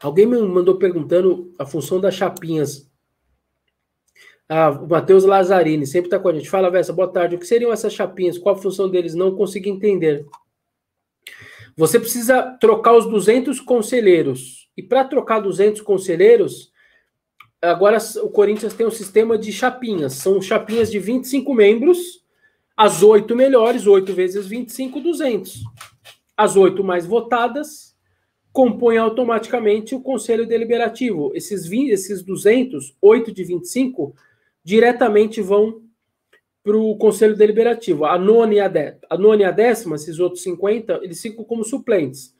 [0.00, 2.88] Alguém me mandou perguntando a função das chapinhas.
[4.48, 6.48] Ah, o Matheus Lazzarini sempre está com a gente.
[6.48, 7.34] Fala, Vessa, boa tarde.
[7.34, 8.38] O que seriam essas chapinhas?
[8.38, 9.14] Qual a função deles?
[9.14, 10.24] Não consegui entender.
[11.78, 14.68] Você precisa trocar os 200 conselheiros.
[14.76, 16.72] E para trocar 200 conselheiros,
[17.62, 20.14] agora o Corinthians tem um sistema de chapinhas.
[20.14, 21.98] São chapinhas de 25 membros,
[22.76, 25.62] as oito melhores, 8 vezes 25, 200.
[26.36, 27.96] As oito mais votadas
[28.52, 31.30] compõem automaticamente o conselho deliberativo.
[31.32, 34.16] Esses, 20, esses 200, 8 de 25,
[34.64, 35.80] diretamente vão
[36.68, 38.04] para o Conselho Deliberativo.
[38.04, 41.42] A nona, e a, de, a nona e a décima, esses outros 50, eles ficam
[41.42, 42.36] como suplentes.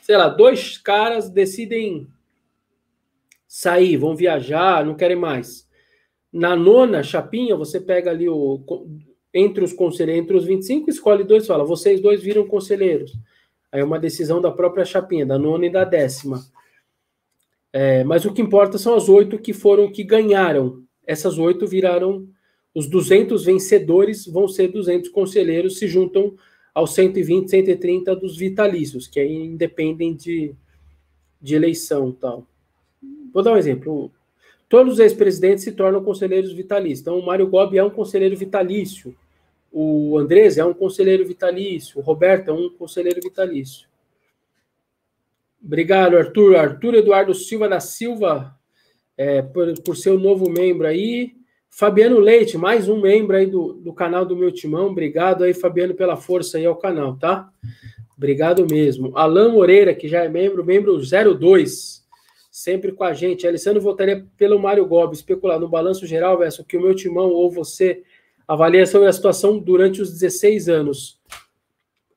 [0.00, 2.06] Sei lá, dois caras decidem
[3.48, 5.68] sair, vão viajar, não querem mais.
[6.32, 8.62] Na nona chapinha, você pega ali o
[9.34, 13.12] entre os conselheiros, entre os 25, escolhe dois fala: vocês dois viram conselheiros.
[13.72, 16.40] Aí é uma decisão da própria chapinha, da nona e da décima.
[17.72, 20.84] É, mas o que importa são as oito que foram que ganharam.
[21.04, 22.28] Essas oito viraram
[22.76, 26.36] os 200 vencedores vão ser 200 conselheiros, se juntam
[26.74, 30.54] aos 120, 130 dos vitalícios, que aí independem de,
[31.40, 32.46] de eleição tal.
[33.32, 34.12] Vou dar um exemplo.
[34.68, 37.00] Todos os ex-presidentes se tornam conselheiros vitalícios.
[37.00, 39.16] Então, o Mário Gobi é um conselheiro vitalício.
[39.72, 41.98] O Andrés é um conselheiro vitalício.
[41.98, 43.88] O Roberto é um conselheiro vitalício.
[45.64, 46.56] Obrigado, Arthur.
[46.56, 48.54] Arthur Eduardo Silva da Silva,
[49.16, 51.36] é, por, por ser o novo membro aí.
[51.78, 54.86] Fabiano Leite, mais um membro aí do, do canal do meu timão.
[54.86, 57.50] Obrigado aí, Fabiano, pela força aí ao canal, tá?
[58.16, 59.12] Obrigado mesmo.
[59.14, 62.02] Alain Moreira, que já é membro, membro 02,
[62.50, 63.46] sempre com a gente.
[63.46, 67.50] Alessandro votaria pelo Mário Gomes, especular no balanço geral, verso que o meu timão ou
[67.50, 68.02] você
[68.48, 71.20] avalia sobre a situação durante os 16 anos.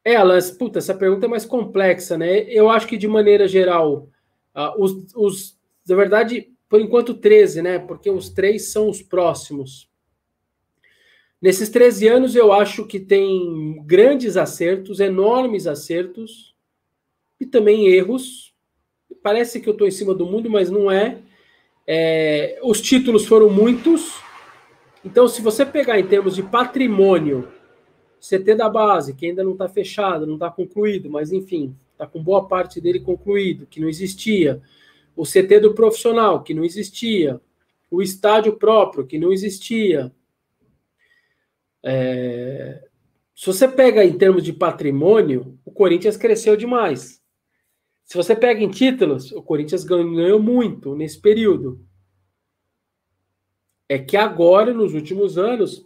[0.06, 2.44] É, Alan, puta, essa pergunta é mais complexa, né?
[2.44, 4.08] Eu acho que, de maneira geral,
[4.56, 7.80] uh, os, os, na verdade, por enquanto 13, né?
[7.80, 9.90] Porque os três são os próximos.
[11.42, 16.54] Nesses 13 anos, eu acho que tem grandes acertos, enormes acertos,
[17.40, 18.54] e também erros.
[19.24, 21.18] Parece que eu estou em cima do mundo, mas não é.
[21.88, 22.60] é.
[22.62, 24.22] Os títulos foram muitos.
[25.04, 27.48] Então, se você pegar em termos de patrimônio,
[28.20, 32.22] CT da base, que ainda não está fechado, não está concluído, mas enfim, está com
[32.22, 34.62] boa parte dele concluído, que não existia
[35.20, 37.42] o CT do profissional, que não existia,
[37.92, 40.16] o estádio próprio, que não existia.
[41.84, 42.88] É...
[43.36, 47.22] Se você pega em termos de patrimônio, o Corinthians cresceu demais.
[48.06, 51.86] Se você pega em títulos, o Corinthians ganhou muito nesse período.
[53.90, 55.86] É que agora, nos últimos anos,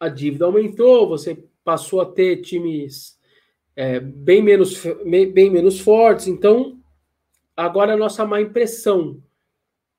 [0.00, 3.16] a dívida aumentou, você passou a ter times
[3.76, 6.79] é, bem, menos, bem menos fortes, então
[7.60, 9.22] Agora, a nossa má impressão.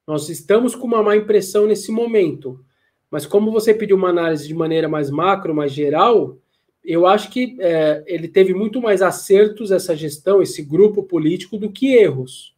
[0.07, 2.66] Nós estamos com uma má impressão nesse momento.
[3.09, 6.39] Mas como você pediu uma análise de maneira mais macro, mais geral,
[6.84, 11.72] eu acho que é, ele teve muito mais acertos essa gestão, esse grupo político, do
[11.72, 12.55] que erros.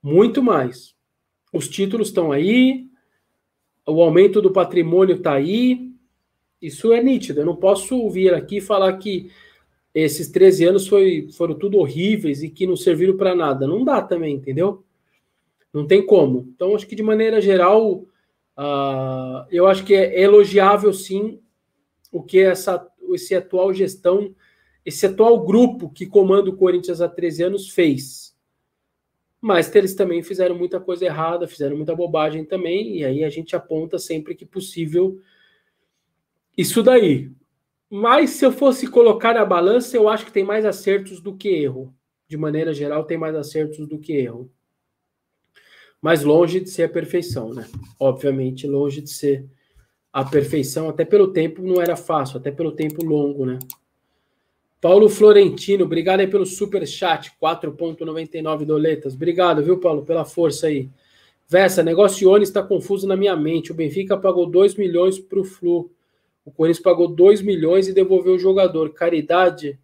[0.00, 0.94] Muito mais.
[1.52, 2.86] Os títulos estão aí,
[3.84, 5.90] o aumento do patrimônio está aí,
[6.62, 7.40] isso é nítido.
[7.40, 9.30] Eu não posso vir aqui falar que
[9.94, 13.66] esses 13 anos foi, foram tudo horríveis e que não serviram para nada.
[13.66, 14.84] Não dá também, entendeu?
[15.72, 16.48] Não tem como.
[16.54, 18.04] Então, acho que de maneira geral,
[18.58, 21.40] uh, eu acho que é elogiável sim
[22.10, 24.34] o que essa, esse atual gestão,
[24.84, 28.34] esse atual grupo que comanda o Corinthians há 13 anos fez.
[29.40, 33.54] Mas eles também fizeram muita coisa errada, fizeram muita bobagem também, e aí a gente
[33.54, 35.20] aponta sempre que possível
[36.56, 37.30] isso daí.
[37.96, 41.48] Mas se eu fosse colocar na balança, eu acho que tem mais acertos do que
[41.48, 41.94] erro.
[42.26, 44.50] De maneira geral, tem mais acertos do que erro.
[46.02, 47.68] Mas longe de ser a perfeição, né?
[48.00, 49.46] Obviamente, longe de ser
[50.12, 53.60] a perfeição, até pelo tempo não era fácil, até pelo tempo longo, né?
[54.80, 59.14] Paulo Florentino, obrigado aí pelo super chat, 4.99 doletas.
[59.14, 60.90] Obrigado, viu, Paulo, pela força aí.
[61.48, 63.70] Vessa, negócio Ione está confuso na minha mente.
[63.70, 65.93] O Benfica pagou 2 milhões para o Flu.
[66.44, 68.92] O Corinthians pagou 2 milhões e devolveu o jogador.
[68.92, 69.80] Caridade.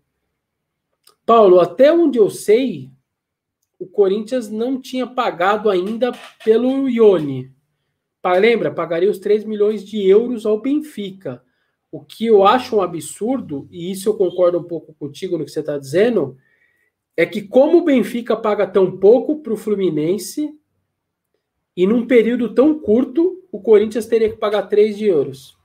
[1.24, 2.90] Paulo, até onde eu sei,
[3.78, 6.12] o Corinthians não tinha pagado ainda
[6.44, 7.50] pelo Ione.
[8.38, 8.70] Lembra?
[8.70, 11.42] Pagaria os 3 milhões de euros ao Benfica.
[11.90, 15.50] O que eu acho um absurdo, e isso eu concordo um pouco contigo no que
[15.50, 16.36] você está dizendo,
[17.16, 20.54] é que como o Benfica paga tão pouco para o Fluminense,
[21.76, 25.59] e num período tão curto, o Corinthians teria que pagar 3 de euros.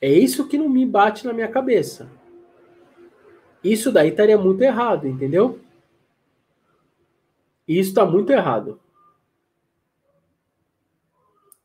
[0.00, 2.10] É isso que não me bate na minha cabeça.
[3.62, 5.60] Isso daí estaria muito errado, entendeu?
[7.66, 8.80] Isso está muito errado.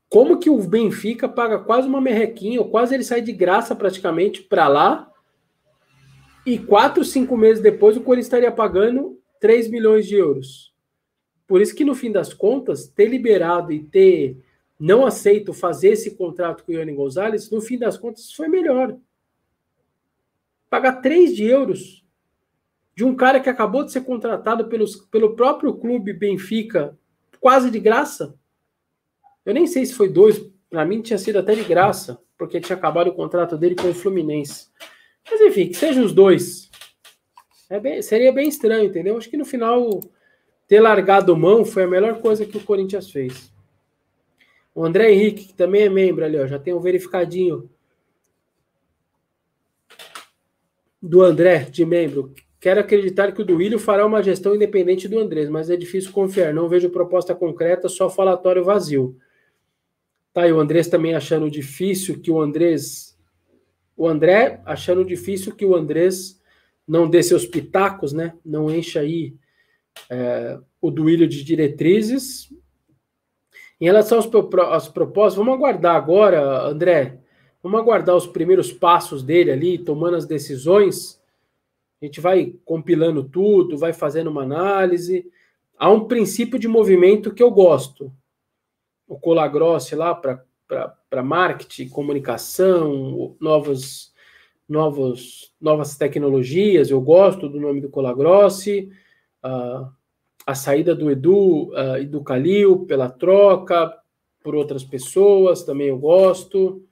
[0.09, 4.43] Como que o Benfica paga quase uma merrequinha, ou quase ele sai de graça praticamente
[4.43, 5.11] para lá,
[6.45, 10.73] e quatro, cinco meses depois o Corinthians estaria pagando 3 milhões de euros.
[11.47, 14.37] Por isso que no fim das contas, ter liberado e ter
[14.79, 18.97] não aceito fazer esse contrato com o Ione Gonzalez, no fim das contas foi melhor.
[20.69, 22.03] Pagar 3 de euros
[22.95, 26.97] de um cara que acabou de ser contratado pelos, pelo próprio clube Benfica,
[27.39, 28.35] quase de graça.
[29.45, 32.75] Eu nem sei se foi dois, para mim tinha sido até de graça, porque tinha
[32.75, 34.67] acabado o contrato dele com o Fluminense.
[35.29, 36.69] Mas enfim, que sejam os dois.
[37.69, 39.17] É bem, seria bem estranho, entendeu?
[39.17, 39.99] Acho que no final
[40.67, 43.52] ter largado mão foi a melhor coisa que o Corinthians fez.
[44.75, 47.69] O André Henrique, que também é membro ali, ó, já tem um verificadinho
[51.01, 52.33] do André, de membro.
[52.59, 56.53] Quero acreditar que o Duílio fará uma gestão independente do Andrés, mas é difícil confiar.
[56.53, 59.17] Não vejo proposta concreta, só falatório vazio.
[60.31, 63.19] Tá, e o Andrés também achando difícil que o Andrés.
[63.97, 66.41] O André achando difícil que o Andrés
[66.87, 68.33] não dê seus pitacos, né?
[68.43, 69.35] Não encha aí
[70.09, 72.49] é, o Duílio de diretrizes.
[73.79, 77.19] Em relação aos, aos propósitos, vamos aguardar agora, André.
[77.61, 81.21] Vamos aguardar os primeiros passos dele ali, tomando as decisões.
[82.01, 85.25] A gente vai compilando tudo, vai fazendo uma análise.
[85.77, 88.11] Há um princípio de movimento que eu gosto.
[89.07, 94.13] O Colagrossi lá para marketing, comunicação, novos,
[94.67, 96.89] novos, novas tecnologias.
[96.89, 98.91] Eu gosto do nome do Colagrossi.
[99.43, 99.89] Uh,
[100.45, 103.97] a saída do Edu uh, e do Calil pela troca
[104.43, 106.85] por outras pessoas, também eu gosto.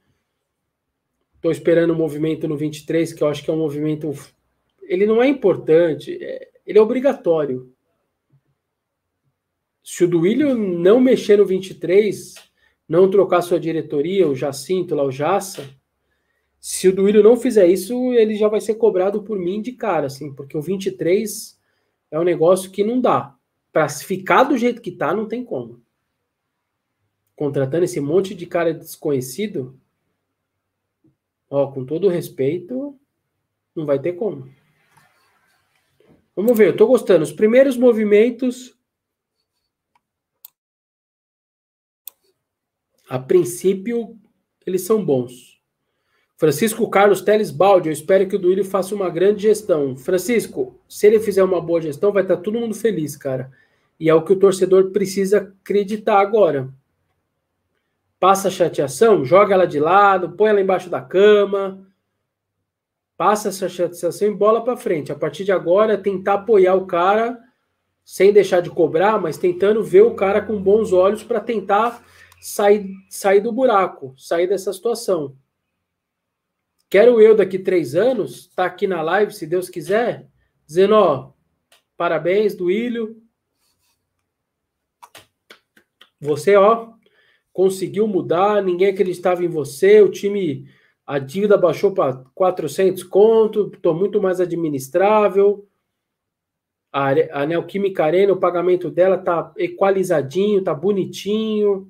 [1.35, 4.13] Estou esperando o movimento no 23, que eu acho que é um movimento.
[4.81, 7.73] Ele não é importante, é, ele é obrigatório.
[9.83, 12.35] Se o Duílio não mexer no 23,
[12.87, 15.67] não trocar sua diretoria, o Jacinto lá, o Jaça,
[16.59, 20.07] se o Duílio não fizer isso, ele já vai ser cobrado por mim de cara,
[20.07, 21.59] assim, porque o 23
[22.11, 23.35] é um negócio que não dá
[23.71, 25.81] para ficar do jeito que tá, não tem como.
[27.35, 29.79] Contratando esse monte de cara desconhecido,
[31.49, 32.99] ó, com todo respeito,
[33.75, 34.53] não vai ter como.
[36.35, 37.23] Vamos ver, eu tô gostando.
[37.23, 38.77] Os primeiros movimentos.
[43.09, 44.17] A princípio,
[44.65, 45.60] eles são bons.
[46.41, 49.95] Francisco Carlos Teles Baldi, eu espero que o Duílio faça uma grande gestão.
[49.95, 53.51] Francisco, se ele fizer uma boa gestão, vai estar todo mundo feliz, cara.
[53.99, 56.73] E é o que o torcedor precisa acreditar agora.
[58.19, 61.87] Passa a chateação, joga ela de lado, põe ela embaixo da cama,
[63.15, 65.11] passa essa chateação e bola para frente.
[65.11, 67.37] A partir de agora, tentar apoiar o cara
[68.03, 72.03] sem deixar de cobrar, mas tentando ver o cara com bons olhos para tentar
[72.41, 75.35] sair, sair do buraco, sair dessa situação.
[76.91, 80.27] Quero eu, daqui três anos, estar tá aqui na live, se Deus quiser,
[80.67, 81.31] dizendo, ó,
[81.95, 83.15] parabéns, Duílio.
[86.19, 86.89] Você, ó,
[87.53, 90.67] conseguiu mudar, ninguém acreditava em você, o time,
[91.07, 95.65] a dívida baixou para 400 conto, estou muito mais administrável.
[96.91, 97.11] A,
[97.41, 101.89] a Neoquímica Arena, o pagamento dela tá equalizadinho, tá bonitinho.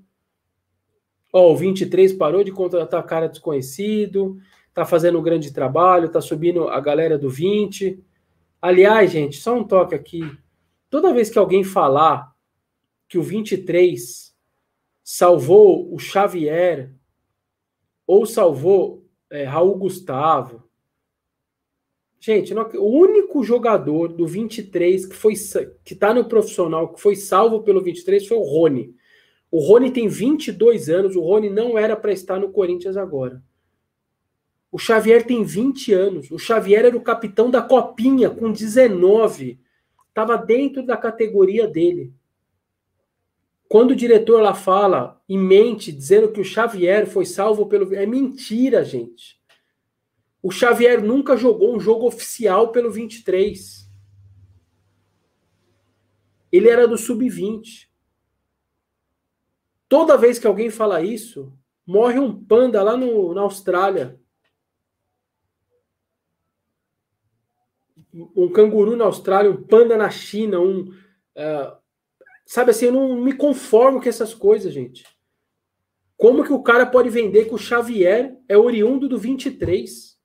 [1.34, 4.40] Ó, o 23 parou de contratar cara desconhecido,
[4.74, 8.04] tá fazendo um grande trabalho, tá subindo a galera do 20.
[8.62, 10.22] Aliás, gente, só um toque aqui.
[10.90, 12.34] Toda vez que alguém falar
[13.08, 14.36] que o 23
[15.04, 16.94] salvou o Xavier
[18.08, 20.70] ou salvou é, Raul Gustavo.
[22.20, 25.34] Gente, não, o único jogador do 23 que foi
[25.84, 28.94] que tá no profissional, que foi salvo pelo 23 foi o Rony.
[29.50, 33.44] O Rony tem 22 anos, o Rony não era para estar no Corinthians agora.
[34.72, 36.32] O Xavier tem 20 anos.
[36.32, 39.60] O Xavier era o capitão da Copinha com 19.
[40.08, 42.14] Estava dentro da categoria dele.
[43.68, 47.94] Quando o diretor lá fala e mente dizendo que o Xavier foi salvo pelo.
[47.94, 49.42] É mentira, gente.
[50.42, 53.90] O Xavier nunca jogou um jogo oficial pelo 23.
[56.52, 57.88] Ele era do sub-20.
[59.88, 61.54] Toda vez que alguém fala isso,
[61.86, 64.21] morre um panda lá no, na Austrália.
[68.14, 70.90] Um canguru na Austrália, um panda na China, um.
[71.36, 71.82] Uh,
[72.52, 75.06] Sabe assim, eu não me conformo com essas coisas, gente.
[76.18, 80.18] Como que o cara pode vender que o Xavier é oriundo do 23?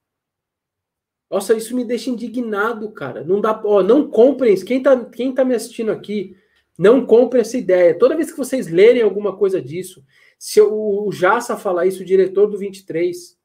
[1.30, 3.22] Nossa, isso me deixa indignado, cara.
[3.22, 6.36] Não dá, ó, não comprem, quem tá, quem tá me assistindo aqui,
[6.76, 7.96] não compre essa ideia.
[7.96, 10.04] Toda vez que vocês lerem alguma coisa disso,
[10.36, 13.38] se o, o Jassa falar isso, o diretor do 23,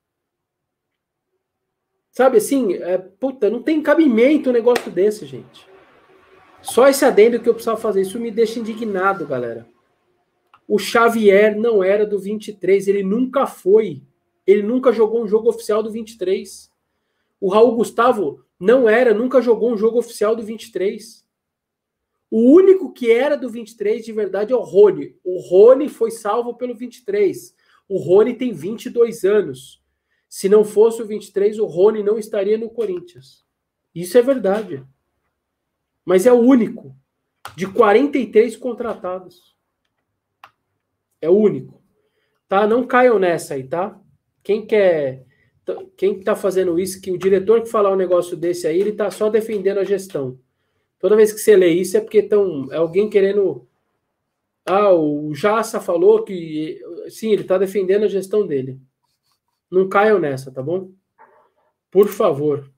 [2.12, 5.68] sabe assim, é, puta, não tem cabimento um negócio desse, gente.
[6.62, 8.02] Só esse adendo que eu precisava fazer.
[8.02, 9.68] Isso me deixa indignado, galera.
[10.68, 14.04] O Xavier não era do 23, ele nunca foi.
[14.46, 16.72] Ele nunca jogou um jogo oficial do 23.
[17.40, 21.26] O Raul Gustavo não era, nunca jogou um jogo oficial do 23.
[22.30, 25.16] O único que era do 23 de verdade é o Rony.
[25.24, 27.54] O Rony foi salvo pelo 23.
[27.90, 29.81] O Rony tem 22 anos.
[30.32, 33.44] Se não fosse o 23, o Rony não estaria no Corinthians.
[33.94, 34.82] Isso é verdade
[36.06, 36.96] mas é o único
[37.56, 39.56] de 43 contratados.
[41.22, 41.82] É o único.
[42.48, 42.68] Tá?
[42.68, 44.00] Não caiam nessa aí, tá?
[44.44, 45.26] Quem quer
[45.96, 49.10] quem está fazendo isso, que o diretor que falar um negócio desse aí, ele está
[49.10, 50.38] só defendendo a gestão.
[51.00, 53.66] Toda vez que você lê isso é porque tão, é alguém querendo.
[54.66, 56.82] Ah, o Jassa falou que.
[57.10, 58.80] Sim, ele está defendendo a gestão dele.
[59.72, 60.92] Não caiam nessa, tá bom?
[61.90, 62.70] Por favor.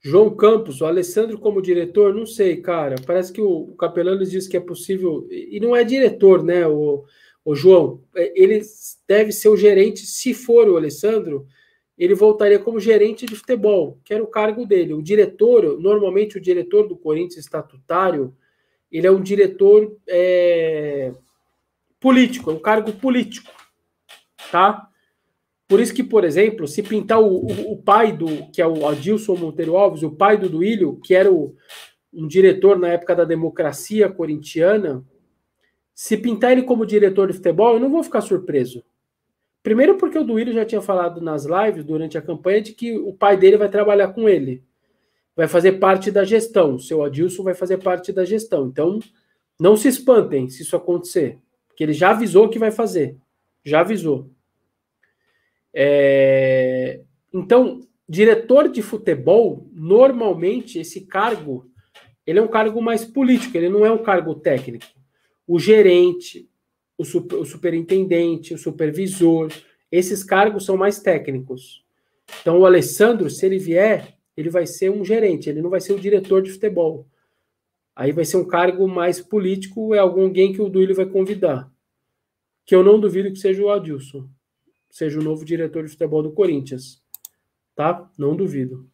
[0.00, 2.96] João Campos, o Alessandro como diretor, não sei, cara.
[3.06, 5.26] Parece que o Capelano diz que é possível.
[5.30, 7.04] E não é diretor, né, o,
[7.44, 8.02] o João?
[8.16, 8.60] É, ele
[9.06, 11.46] deve ser o gerente, se for o Alessandro,
[11.98, 14.94] ele voltaria como gerente de futebol, que era o cargo dele.
[14.94, 18.34] O diretor, normalmente o diretor do Corinthians estatutário,
[18.90, 21.12] ele é um diretor é,
[21.98, 23.50] político, é um cargo político,
[24.52, 24.88] tá?
[25.66, 28.86] Por isso que, por exemplo, se pintar o, o, o pai do, que é o
[28.86, 31.54] Adilson Monteiro Alves, o pai do Duílio, que era o,
[32.12, 35.04] um diretor na época da democracia corintiana,
[35.92, 38.84] se pintar ele como diretor de futebol, eu não vou ficar surpreso.
[39.62, 43.12] Primeiro porque o Duílio já tinha falado nas lives durante a campanha de que o
[43.12, 44.62] pai dele vai trabalhar com ele.
[45.36, 46.78] Vai fazer parte da gestão.
[46.78, 48.66] Seu Adilson vai fazer parte da gestão.
[48.66, 48.98] Então,
[49.58, 51.38] não se espantem se isso acontecer.
[51.68, 53.16] Porque ele já avisou que vai fazer.
[53.64, 54.30] Já avisou.
[55.74, 57.00] É...
[57.32, 61.70] Então, diretor de futebol, normalmente esse cargo,
[62.26, 64.86] ele é um cargo mais político, ele não é um cargo técnico.
[65.46, 66.47] O gerente,
[66.98, 69.50] o, super, o superintendente, o supervisor,
[69.90, 71.82] esses cargos são mais técnicos.
[72.42, 75.94] Então, o Alessandro, se ele vier, ele vai ser um gerente, ele não vai ser
[75.94, 77.06] o diretor de futebol.
[77.96, 81.72] Aí vai ser um cargo mais político, é alguém que o Duílio vai convidar.
[82.66, 84.28] Que eu não duvido que seja o Adilson
[84.90, 87.02] seja o novo diretor de futebol do Corinthians.
[87.74, 88.10] Tá?
[88.18, 88.88] Não duvido.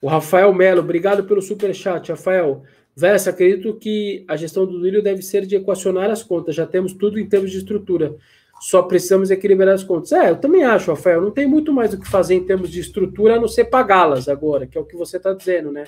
[0.00, 2.62] O Rafael Melo, obrigado pelo super chat, Rafael.
[2.96, 6.54] Vessa, acredito que a gestão do Duílio deve ser de equacionar as contas.
[6.54, 8.14] Já temos tudo em termos de estrutura.
[8.60, 10.12] Só precisamos equilibrar as contas.
[10.12, 11.20] É, eu também acho, Rafael.
[11.20, 14.28] Não tem muito mais o que fazer em termos de estrutura a não ser pagá-las
[14.28, 15.84] agora, que é o que você está dizendo, né?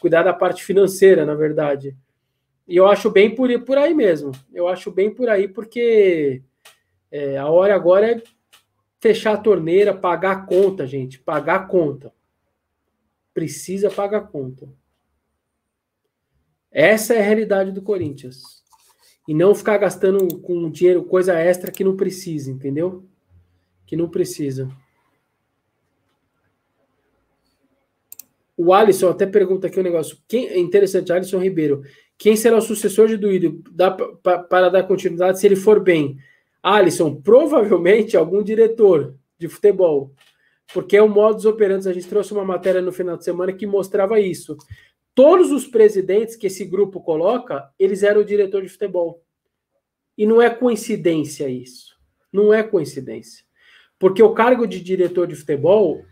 [0.00, 1.94] Cuidar da parte financeira, na verdade.
[2.66, 4.32] E eu acho bem por, por aí mesmo.
[4.52, 6.42] Eu acho bem por aí, porque
[7.10, 8.22] é, a hora agora é
[9.00, 11.18] fechar a torneira, pagar a conta, gente.
[11.18, 12.12] Pagar a conta.
[13.34, 14.68] Precisa pagar a conta.
[16.80, 18.62] Essa é a realidade do Corinthians.
[19.26, 23.04] E não ficar gastando com dinheiro, coisa extra que não precisa, entendeu?
[23.84, 24.70] Que não precisa.
[28.56, 30.18] O Alisson até pergunta aqui um negócio.
[30.28, 31.82] Quem, é interessante, Alisson Ribeiro.
[32.16, 33.60] Quem será o sucessor de Duílio
[34.48, 36.16] para dar continuidade se ele for bem?
[36.62, 40.12] Alisson, provavelmente algum diretor de futebol.
[40.72, 41.88] Porque é o modus operandi.
[41.88, 44.56] A gente trouxe uma matéria no final de semana que mostrava isso.
[45.18, 49.20] Todos os presidentes que esse grupo coloca, eles eram diretor de futebol.
[50.16, 51.98] E não é coincidência isso.
[52.32, 53.44] Não é coincidência.
[53.98, 56.04] Porque o cargo de diretor de futebol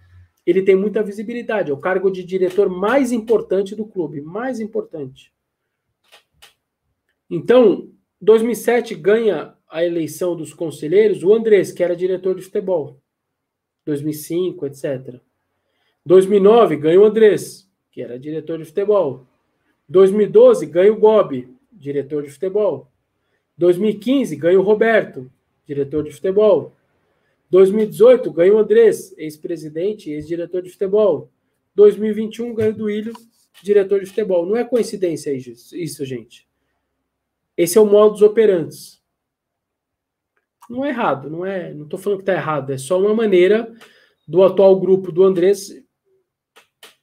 [0.44, 1.70] ele tem muita visibilidade.
[1.70, 5.32] É o cargo de diretor mais importante do clube, mais importante.
[7.30, 7.88] Então,
[8.20, 13.00] 2007 ganha a eleição dos conselheiros o Andrés, que era diretor de futebol.
[13.84, 15.20] 2005, etc.
[16.04, 17.65] 2009 ganha o Andrés,
[17.96, 19.26] que era diretor de futebol.
[19.88, 22.92] 2012 ganha o Gobi, diretor de futebol.
[23.56, 25.32] 2015 ganha o Roberto,
[25.64, 26.74] diretor de futebol.
[27.48, 31.30] 2018 ganha o Andrés, ex-presidente, ex-diretor de futebol.
[31.74, 33.14] 2021 ganha o Duílio,
[33.62, 34.44] diretor de futebol.
[34.44, 36.46] Não é coincidência isso, isso gente.
[37.56, 38.76] Esse é o modus operandi.
[40.68, 41.72] Não é errado, não é.
[41.72, 43.74] Não estou falando que está errado, é só uma maneira
[44.28, 45.85] do atual grupo do Andrés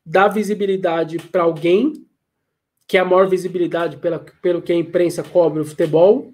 [0.06, 2.06] dar visibilidade para alguém
[2.88, 6.34] que é a maior visibilidade pela, pelo que a imprensa cobre o futebol,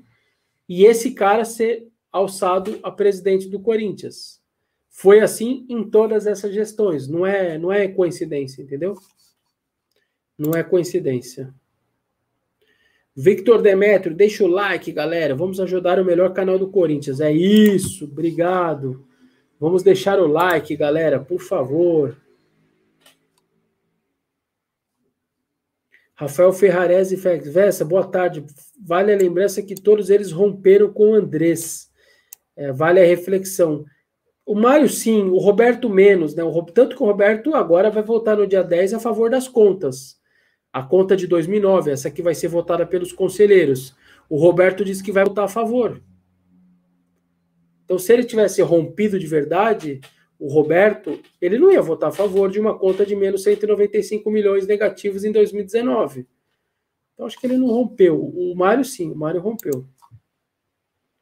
[0.67, 4.41] e esse cara ser alçado a presidente do Corinthians.
[4.89, 8.95] Foi assim em todas essas gestões, não é, não é coincidência, entendeu?
[10.37, 11.53] Não é coincidência.
[13.15, 15.35] Victor Demetrio, deixa o like, galera.
[15.35, 17.19] Vamos ajudar o melhor canal do Corinthians.
[17.19, 19.05] É isso, obrigado.
[19.59, 22.17] Vamos deixar o like, galera, por favor.
[26.19, 28.45] Rafael Ferrarese Vessa, boa tarde.
[28.77, 31.89] Vale a lembrança que todos eles romperam com o Andrés.
[32.57, 33.85] É, vale a reflexão.
[34.45, 36.43] O Mário, sim, o Roberto menos, né?
[36.43, 40.19] O, tanto que o Roberto agora vai votar no dia 10 a favor das contas.
[40.73, 43.95] A conta de 2009, essa aqui vai ser votada pelos conselheiros.
[44.27, 46.03] O Roberto disse que vai votar a favor.
[47.85, 50.01] Então, se ele tivesse rompido de verdade,
[50.39, 54.65] o Roberto, ele não ia votar a favor de uma conta de menos 195 milhões
[54.65, 56.25] negativos em 2019.
[57.13, 58.17] Então, acho que ele não rompeu.
[58.17, 59.85] O Mário, sim, o Mário rompeu.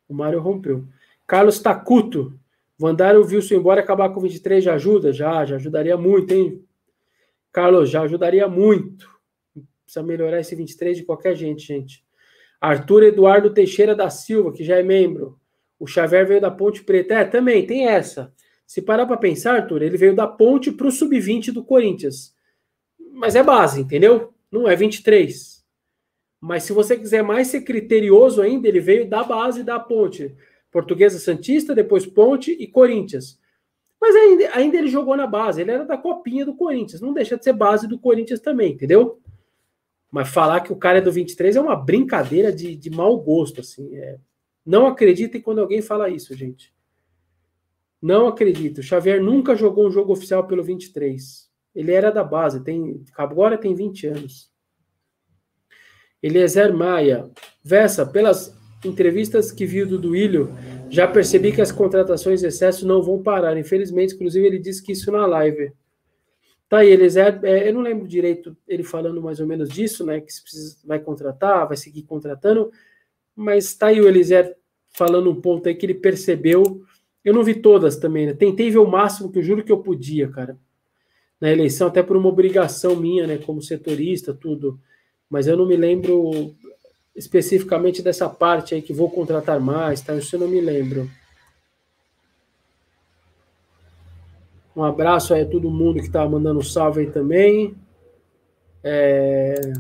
[0.08, 0.86] O Mário rompeu.
[1.26, 2.40] Carlos Tacuto.
[2.80, 5.12] Mandar o Wilson embora acabar com 23 já ajuda?
[5.12, 6.64] Já, já ajudaria muito, hein?
[7.52, 9.10] Carlos, já ajudaria muito.
[9.84, 12.06] Precisa melhorar esse 23 de qualquer gente, gente.
[12.62, 15.40] Arthur Eduardo Teixeira da Silva, que já é membro.
[15.80, 17.16] O Xavier veio da Ponte Preta.
[17.16, 18.32] É, também, tem essa.
[18.68, 22.36] Se parar para pensar, Arthur, ele veio da Ponte para o Sub-20 do Corinthians.
[23.14, 24.34] Mas é base, entendeu?
[24.52, 25.66] Não é 23.
[26.42, 30.36] Mas se você quiser mais ser criterioso ainda, ele veio da base da Ponte.
[30.70, 33.40] Portuguesa Santista, depois Ponte e Corinthians.
[34.00, 37.38] Mas ainda, ainda ele jogou na base, ele era da copinha do Corinthians, não deixa
[37.38, 39.20] de ser base do Corinthians também, entendeu?
[40.12, 43.62] Mas falar que o cara é do 23 é uma brincadeira de, de mau gosto,
[43.62, 43.96] assim.
[43.96, 44.20] É...
[44.66, 46.76] Não acreditem quando alguém fala isso, gente.
[48.02, 48.84] Não acredito.
[48.84, 51.48] Xavier nunca jogou um jogo oficial pelo 23.
[51.74, 54.52] Ele era da base, tem agora tem 20 anos.
[56.22, 57.30] Eliezer Maia.
[57.64, 60.54] Vessa, pelas entrevistas que vi do Duílio,
[60.90, 63.58] já percebi que as contratações de excesso não vão parar.
[63.58, 65.72] Infelizmente, inclusive, ele disse que isso na live.
[66.70, 70.20] Tá aí, Eliezer, é, eu não lembro direito ele falando mais ou menos disso, né?
[70.20, 72.72] Que precisa, vai contratar, vai seguir contratando,
[73.36, 74.56] mas tá aí o Eliezer
[74.90, 76.82] falando um ponto aí que ele percebeu.
[77.24, 78.34] Eu não vi todas também, né?
[78.34, 80.58] Tentei ver o máximo que eu juro que eu podia, cara.
[81.40, 83.38] Na eleição, até por uma obrigação minha, né?
[83.38, 84.80] Como setorista, tudo.
[85.30, 86.56] Mas eu não me lembro
[87.16, 90.16] especificamente dessa parte aí que vou contratar mais, tá?
[90.16, 91.10] Isso eu não me lembro.
[94.76, 97.76] Um abraço aí a todo mundo que tá mandando salve aí também.
[98.84, 99.74] É...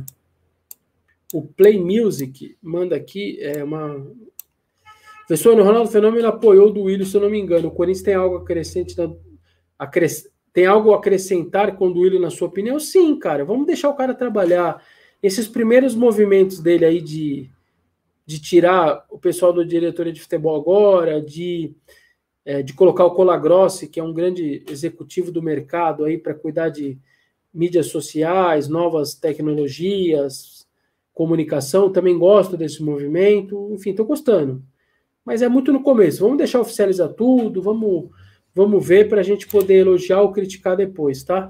[1.31, 4.03] O Play Music manda aqui é uma.
[5.27, 7.67] Pessoal, no Ronaldo Fenômeno apoiou do Willian, se eu não me engano.
[7.67, 9.13] O Corinthians tem algo acrescente na...
[9.77, 10.29] Acres...
[10.53, 12.79] tem algo a acrescentar com o Duílio, na sua opinião?
[12.79, 13.43] Sim, cara.
[13.43, 14.81] Vamos deixar o cara trabalhar
[15.21, 17.49] esses primeiros movimentos dele aí de,
[18.25, 21.75] de tirar o pessoal do diretoria de futebol agora, de,
[22.45, 26.69] é, de colocar o Colagrossi, que é um grande executivo do mercado aí para cuidar
[26.69, 26.97] de
[27.53, 30.65] mídias sociais, novas tecnologias,
[31.13, 34.63] comunicação, também gosto desse movimento, enfim, estou gostando.
[35.27, 36.21] Mas é muito no começo.
[36.21, 38.09] Vamos deixar oficializar tudo, vamos
[38.57, 41.47] Vamos ver para a gente poder elogiar ou criticar depois, tá?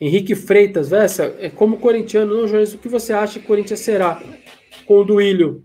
[0.00, 4.18] Henrique Freitas, Vessa, é como corintiano, não, Jones, o que você acha que Corinthians será
[4.86, 5.62] com o Duílio?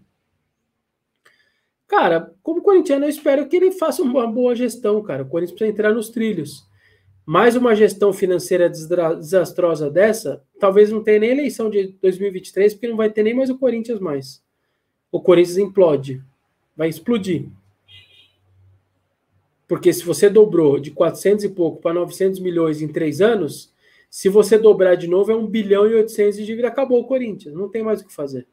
[1.88, 5.24] Cara, como corintiano, eu espero que ele faça uma boa gestão, cara.
[5.24, 6.69] O Corinthians precisa entrar nos trilhos.
[7.32, 12.98] Mais uma gestão financeira desastrosa dessa, talvez não tenha nem eleição de 2023, porque não
[12.98, 14.44] vai ter nem mais o Corinthians mais.
[15.12, 16.24] O Corinthians implode.
[16.76, 17.46] Vai explodir.
[19.68, 23.72] Porque se você dobrou de 400 e pouco para 900 milhões em três anos,
[24.10, 26.68] se você dobrar de novo, é 1 bilhão e 800 de dívida.
[26.68, 27.54] Acabou o Corinthians.
[27.54, 28.48] Não tem mais o que fazer.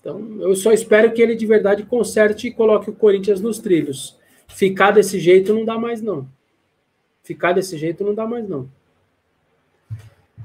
[0.00, 4.18] Então, eu só espero que ele de verdade conserte e coloque o Corinthians nos trilhos.
[4.48, 6.34] Ficar desse jeito não dá mais, não.
[7.26, 8.70] Ficar desse jeito não dá mais, não.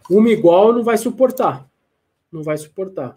[0.09, 1.69] Uma igual não vai suportar.
[2.31, 3.13] Não vai suportar.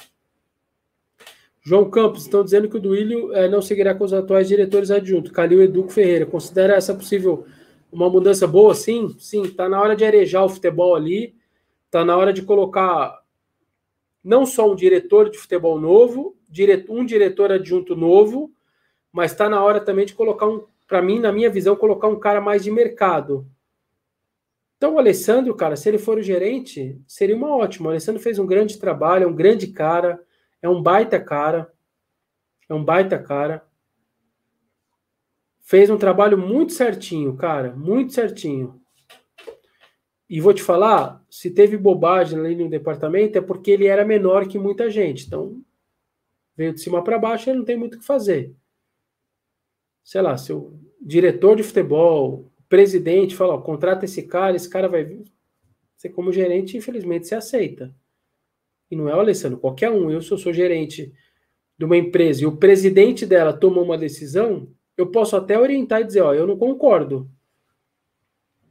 [1.63, 5.33] João Campos, estão dizendo que o Duílio é, não seguirá com os atuais diretores adjuntos.
[5.33, 6.27] Calil Educo Ferreira.
[6.27, 7.47] Considera essa possível
[7.91, 9.17] uma mudança boa, sim?
[9.19, 11.35] Sim, tá na hora de arejar o futebol ali,
[11.91, 13.19] tá na hora de colocar
[14.23, 16.37] não só um diretor de futebol novo,
[16.91, 18.53] um diretor adjunto novo,
[19.11, 22.19] mas está na hora também de colocar um, para mim, na minha visão, colocar um
[22.19, 23.47] cara mais de mercado.
[24.77, 27.87] Então, o Alessandro, cara, se ele for o gerente, seria uma ótima.
[27.87, 30.23] O Alessandro fez um grande trabalho, é um grande cara,
[30.61, 31.73] é um baita cara,
[32.69, 33.65] é um baita cara
[35.65, 38.81] fez um trabalho muito certinho, cara, muito certinho.
[40.29, 44.47] E vou te falar, se teve bobagem ali no departamento é porque ele era menor
[44.47, 45.27] que muita gente.
[45.27, 45.63] Então,
[46.57, 48.55] veio de cima para baixo, ele não tem muito o que fazer.
[50.03, 55.05] Sei lá, seu diretor de futebol, presidente, fala, ó, contrata esse cara, esse cara vai
[55.05, 55.23] vir.
[55.97, 57.95] Você como gerente, infelizmente, você aceita.
[58.91, 60.11] E não é o Alessandro, qualquer um.
[60.11, 61.15] Eu, se eu sou gerente
[61.79, 64.67] de uma empresa e o presidente dela tomou uma decisão,
[64.97, 67.31] eu posso até orientar e dizer, ó, eu não concordo.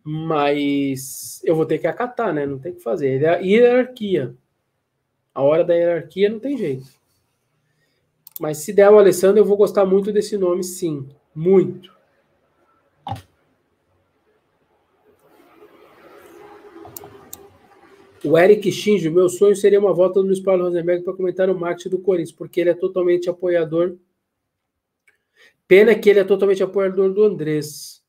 [0.04, 2.46] Mas eu vou ter que acatar, né?
[2.46, 3.24] Não tem o que fazer.
[3.24, 4.36] É hierarquia.
[5.34, 6.90] A hora da hierarquia não tem jeito.
[8.38, 11.08] Mas se der o Alessandro, eu vou gostar muito desse nome, sim.
[11.34, 11.94] Muito.
[18.24, 21.60] O Eric Shinjo, meu sonho seria uma volta do Luiz Paulo Rosenberg para comentar o
[21.60, 23.98] marketing do Corinthians, porque ele é totalmente apoiador
[25.68, 28.04] Pena que ele é totalmente apoiador do Andrés.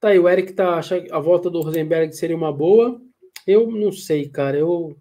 [0.00, 3.00] Tá aí, o Eric tá achando a volta do Rosenberg seria uma boa.
[3.46, 4.58] Eu não sei, cara.
[4.58, 4.96] Eu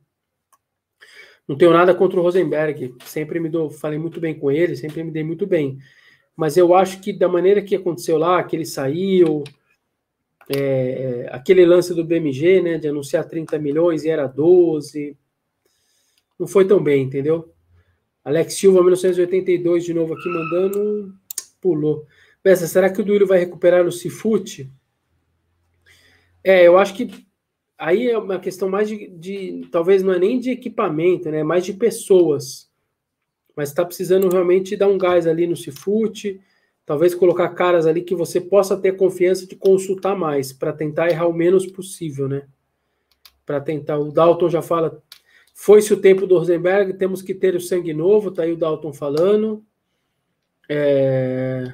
[1.47, 2.95] não tenho nada contra o Rosenberg.
[3.05, 5.78] Sempre me dou, falei muito bem com ele, sempre me dei muito bem.
[6.36, 9.43] Mas eu acho que da maneira que aconteceu lá, que ele saiu,
[10.50, 15.18] é, aquele lance do BMG, né, de anunciar 30 milhões e era 12,
[16.39, 17.54] não foi tão bem, entendeu?
[18.24, 21.14] Alex Silva, 1982, de novo aqui mandando
[21.62, 22.06] pulou.
[22.43, 24.72] Peça, será que o Duílio vai recuperar no Cifute?
[26.43, 27.26] É, eu acho que
[27.78, 31.39] aí é uma questão mais de, de, talvez não é nem de equipamento, né?
[31.39, 32.70] É mais de pessoas.
[33.56, 36.39] Mas está precisando realmente dar um gás ali no Cifute,
[36.86, 41.27] talvez colocar caras ali que você possa ter confiança de consultar mais, para tentar errar
[41.27, 42.47] o menos possível, né?
[43.45, 43.97] Para tentar.
[43.97, 45.01] O Dalton já fala.
[45.53, 48.91] Foi-se o tempo do Rosenberg, temos que ter o sangue novo, tá aí o Dalton
[48.91, 49.63] falando.
[50.70, 51.71] É...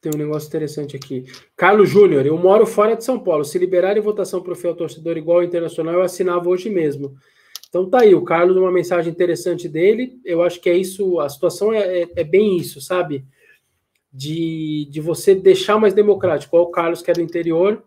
[0.00, 1.24] Tem um negócio interessante aqui.
[1.56, 3.44] Carlos Júnior, eu moro fora de São Paulo.
[3.44, 7.14] Se liberarem votação para o fiel torcedor igual ao internacional, eu assinava hoje mesmo.
[7.68, 10.18] Então tá aí, o Carlos, uma mensagem interessante dele.
[10.24, 13.24] Eu acho que é isso, a situação é, é, é bem isso, sabe?
[14.12, 16.56] De, de você deixar mais democrático.
[16.56, 17.84] Igual o Carlos, que é do interior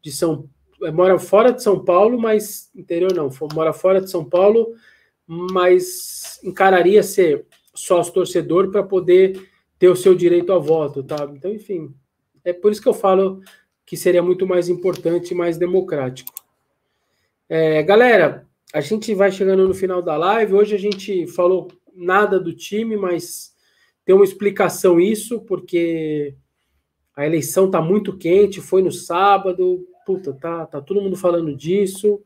[0.00, 0.48] de São
[0.82, 4.74] é, mora fora de São Paulo, mas interior não, mora fora de São Paulo,
[5.26, 9.40] mas encararia ser sócio torcedor para poder
[9.78, 11.28] ter o seu direito a voto, tá?
[11.32, 11.94] Então, enfim,
[12.44, 13.42] é por isso que eu falo
[13.84, 16.32] que seria muito mais importante e mais democrático.
[17.48, 20.54] É, galera, a gente vai chegando no final da live.
[20.54, 23.54] Hoje a gente falou nada do time, mas
[24.04, 26.34] tem uma explicação isso, porque
[27.14, 32.20] a eleição está muito quente, foi no sábado, puta, tá, tá todo mundo falando disso.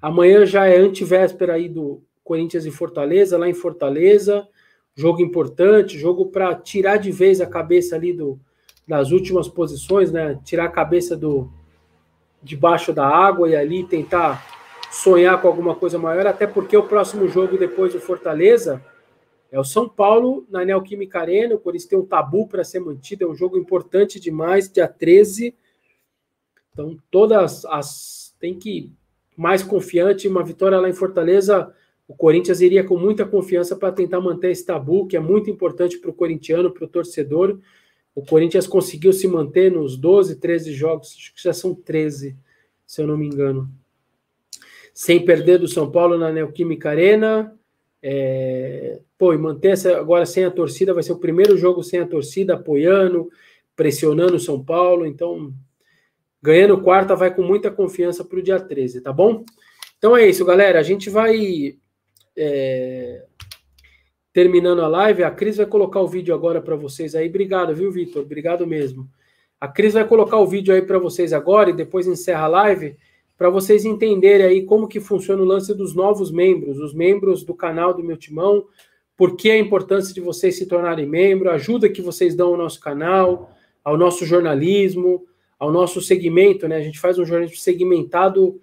[0.00, 4.46] Amanhã já é antivéspera aí do Corinthians e Fortaleza, lá em Fortaleza.
[4.94, 8.38] Jogo importante, jogo para tirar de vez a cabeça ali do,
[8.86, 10.38] das últimas posições, né?
[10.44, 11.50] Tirar a cabeça do
[12.42, 14.44] debaixo da água e ali tentar
[14.90, 18.84] sonhar com alguma coisa maior, até porque o próximo jogo depois do Fortaleza
[19.52, 23.24] é o São Paulo na Neoquímica Arena, o Corinthians tem um tabu para ser mantido,
[23.24, 25.54] é um jogo importante demais, dia 13
[26.72, 28.34] então, todas as.
[28.40, 28.92] Tem que
[29.36, 30.28] mais confiante.
[30.28, 31.74] Uma vitória lá em Fortaleza,
[32.10, 35.96] o Corinthians iria com muita confiança para tentar manter esse tabu, que é muito importante
[35.96, 37.60] para o corintiano, para o torcedor.
[38.12, 42.36] O Corinthians conseguiu se manter nos 12, 13 jogos, acho que já são 13,
[42.84, 43.70] se eu não me engano.
[44.92, 47.56] Sem perder do São Paulo na Neoquímica Arena.
[48.02, 48.98] É...
[49.16, 52.06] Pô, e manter essa agora sem a torcida, vai ser o primeiro jogo sem a
[52.08, 53.30] torcida, apoiando,
[53.76, 55.06] pressionando o São Paulo.
[55.06, 55.54] Então,
[56.42, 59.44] ganhando quarta, vai com muita confiança para o dia 13, tá bom?
[59.96, 60.80] Então é isso, galera.
[60.80, 61.78] A gente vai
[62.36, 63.24] é,
[64.32, 65.24] terminando a live.
[65.24, 67.28] A Cris vai colocar o vídeo agora para vocês aí.
[67.28, 68.22] Obrigado, viu, Vitor?
[68.22, 69.08] Obrigado mesmo.
[69.60, 72.96] A Cris vai colocar o vídeo aí para vocês agora e depois encerra a live
[73.40, 77.54] para vocês entenderem aí como que funciona o lance dos novos membros, os membros do
[77.54, 78.66] canal do meu timão,
[79.16, 82.56] por que a importância de vocês se tornarem membro, a ajuda que vocês dão ao
[82.58, 83.50] nosso canal,
[83.82, 85.24] ao nosso jornalismo,
[85.58, 86.76] ao nosso segmento, né?
[86.76, 88.60] A gente faz um jornalismo segmentado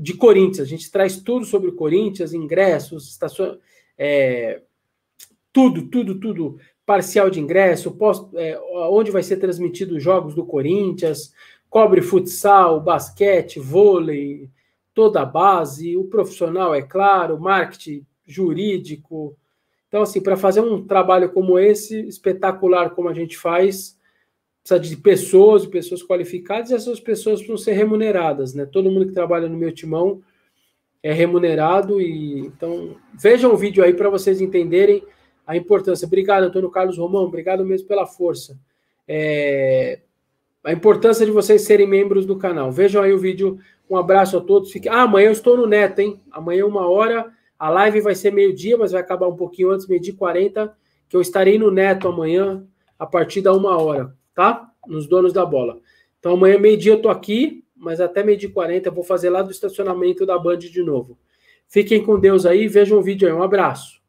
[0.00, 0.66] de Corinthians.
[0.66, 3.58] A gente traz tudo sobre o Corinthians, ingressos, estações,
[3.98, 4.62] é,
[5.52, 6.58] tudo, tudo, tudo.
[6.86, 8.58] Parcial de ingresso, post, é,
[8.90, 11.32] onde vai ser transmitido os jogos do Corinthians,
[11.68, 14.48] cobre futsal, basquete, vôlei,
[14.92, 19.36] toda a base, o profissional, é claro, marketing jurídico.
[19.86, 23.98] Então, assim, para fazer um trabalho como esse, espetacular como a gente faz,
[24.70, 28.64] precisa de pessoas, de pessoas qualificadas, e essas pessoas precisam ser remuneradas, né?
[28.66, 30.22] Todo mundo que trabalha no meu timão
[31.02, 35.02] é remunerado e então vejam o vídeo aí para vocês entenderem
[35.46, 36.06] a importância.
[36.06, 38.58] Obrigado, Antônio Carlos Romão, obrigado mesmo pela força.
[39.08, 40.00] É...
[40.62, 42.70] A importância de vocês serem membros do canal.
[42.70, 43.58] Vejam aí o vídeo.
[43.88, 44.70] Um abraço a todos.
[44.70, 44.90] Fique...
[44.90, 46.20] Ah, amanhã eu estou no Neto, hein?
[46.30, 47.32] Amanhã, uma hora.
[47.58, 50.76] A live vai ser meio-dia, mas vai acabar um pouquinho antes, meio-dia e 40,
[51.08, 52.62] que eu estarei no Neto amanhã,
[52.98, 54.72] a partir da uma hora tá?
[54.86, 55.78] Nos donos da bola.
[56.18, 59.42] Então amanhã, meio-dia, eu tô aqui, mas até meio-dia e 40 eu vou fazer lá
[59.42, 61.18] do estacionamento da Band de novo.
[61.68, 63.34] Fiquem com Deus aí, vejam o vídeo aí.
[63.34, 64.00] Um abraço.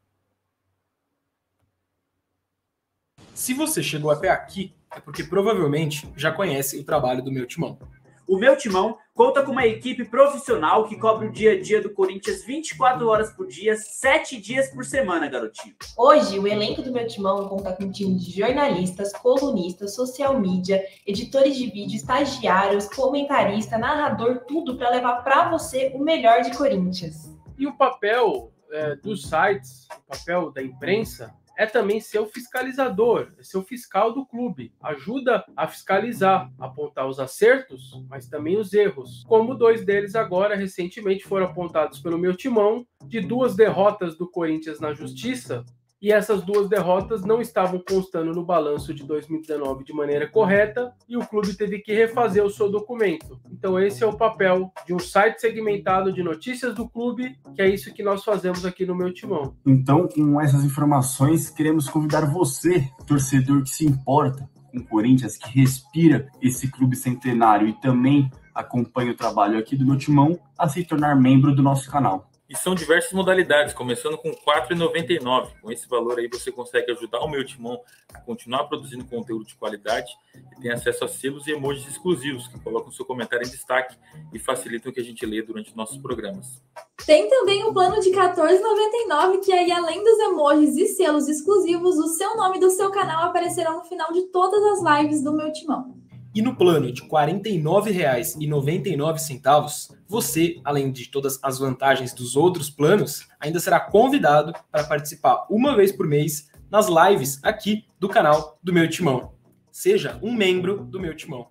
[3.34, 7.78] Se você chegou até aqui, é porque provavelmente já conhece o trabalho do meu timão.
[8.26, 11.90] O meu timão conta com uma equipe profissional que cobre o dia a dia do
[11.90, 15.74] Corinthians 24 horas por dia, 7 dias por semana, garotinho.
[15.96, 20.82] Hoje, o elenco do meu timão conta com um time de jornalistas, colunistas, social media,
[21.06, 27.30] editores de vídeo, estagiários, comentarista, narrador, tudo para levar para você o melhor de Corinthians.
[27.58, 33.32] E o papel é, dos sites, o papel da imprensa, é também ser o fiscalizador,
[33.38, 34.72] é ser o fiscal do clube.
[34.82, 39.24] Ajuda a fiscalizar, apontar os acertos, mas também os erros.
[39.26, 44.80] Como dois deles agora recentemente foram apontados pelo meu timão, de duas derrotas do Corinthians
[44.80, 45.64] na justiça,
[46.02, 51.16] e essas duas derrotas não estavam constando no balanço de 2019 de maneira correta e
[51.16, 53.40] o clube teve que refazer o seu documento.
[53.50, 57.68] Então esse é o papel de um site segmentado de notícias do clube, que é
[57.68, 59.54] isso que nós fazemos aqui no meu timão.
[59.64, 65.50] Então, com essas informações, queremos convidar você, torcedor que se importa com o Corinthians, que
[65.60, 70.84] respira esse clube centenário e também acompanha o trabalho aqui do meu timão, a se
[70.84, 72.31] tornar membro do nosso canal.
[72.52, 75.52] E são diversas modalidades, começando com R$ 4,99.
[75.62, 77.80] Com esse valor aí você consegue ajudar o meu timão
[78.12, 82.60] a continuar produzindo conteúdo de qualidade e tem acesso a selos e emojis exclusivos que
[82.60, 83.96] colocam seu comentário em destaque
[84.34, 86.62] e facilitam o que a gente lê durante nossos programas.
[87.06, 91.96] Tem também um plano de R$ 14,99 que aí além dos emojis e selos exclusivos,
[91.96, 95.50] o seu nome do seu canal aparecerá no final de todas as lives do meu
[95.54, 96.02] timão.
[96.34, 103.28] E no plano de R$ 49,99, você, além de todas as vantagens dos outros planos,
[103.38, 108.72] ainda será convidado para participar uma vez por mês nas lives aqui do canal do
[108.72, 109.32] Meu Timão.
[109.70, 111.48] Seja um membro do Meu Timão.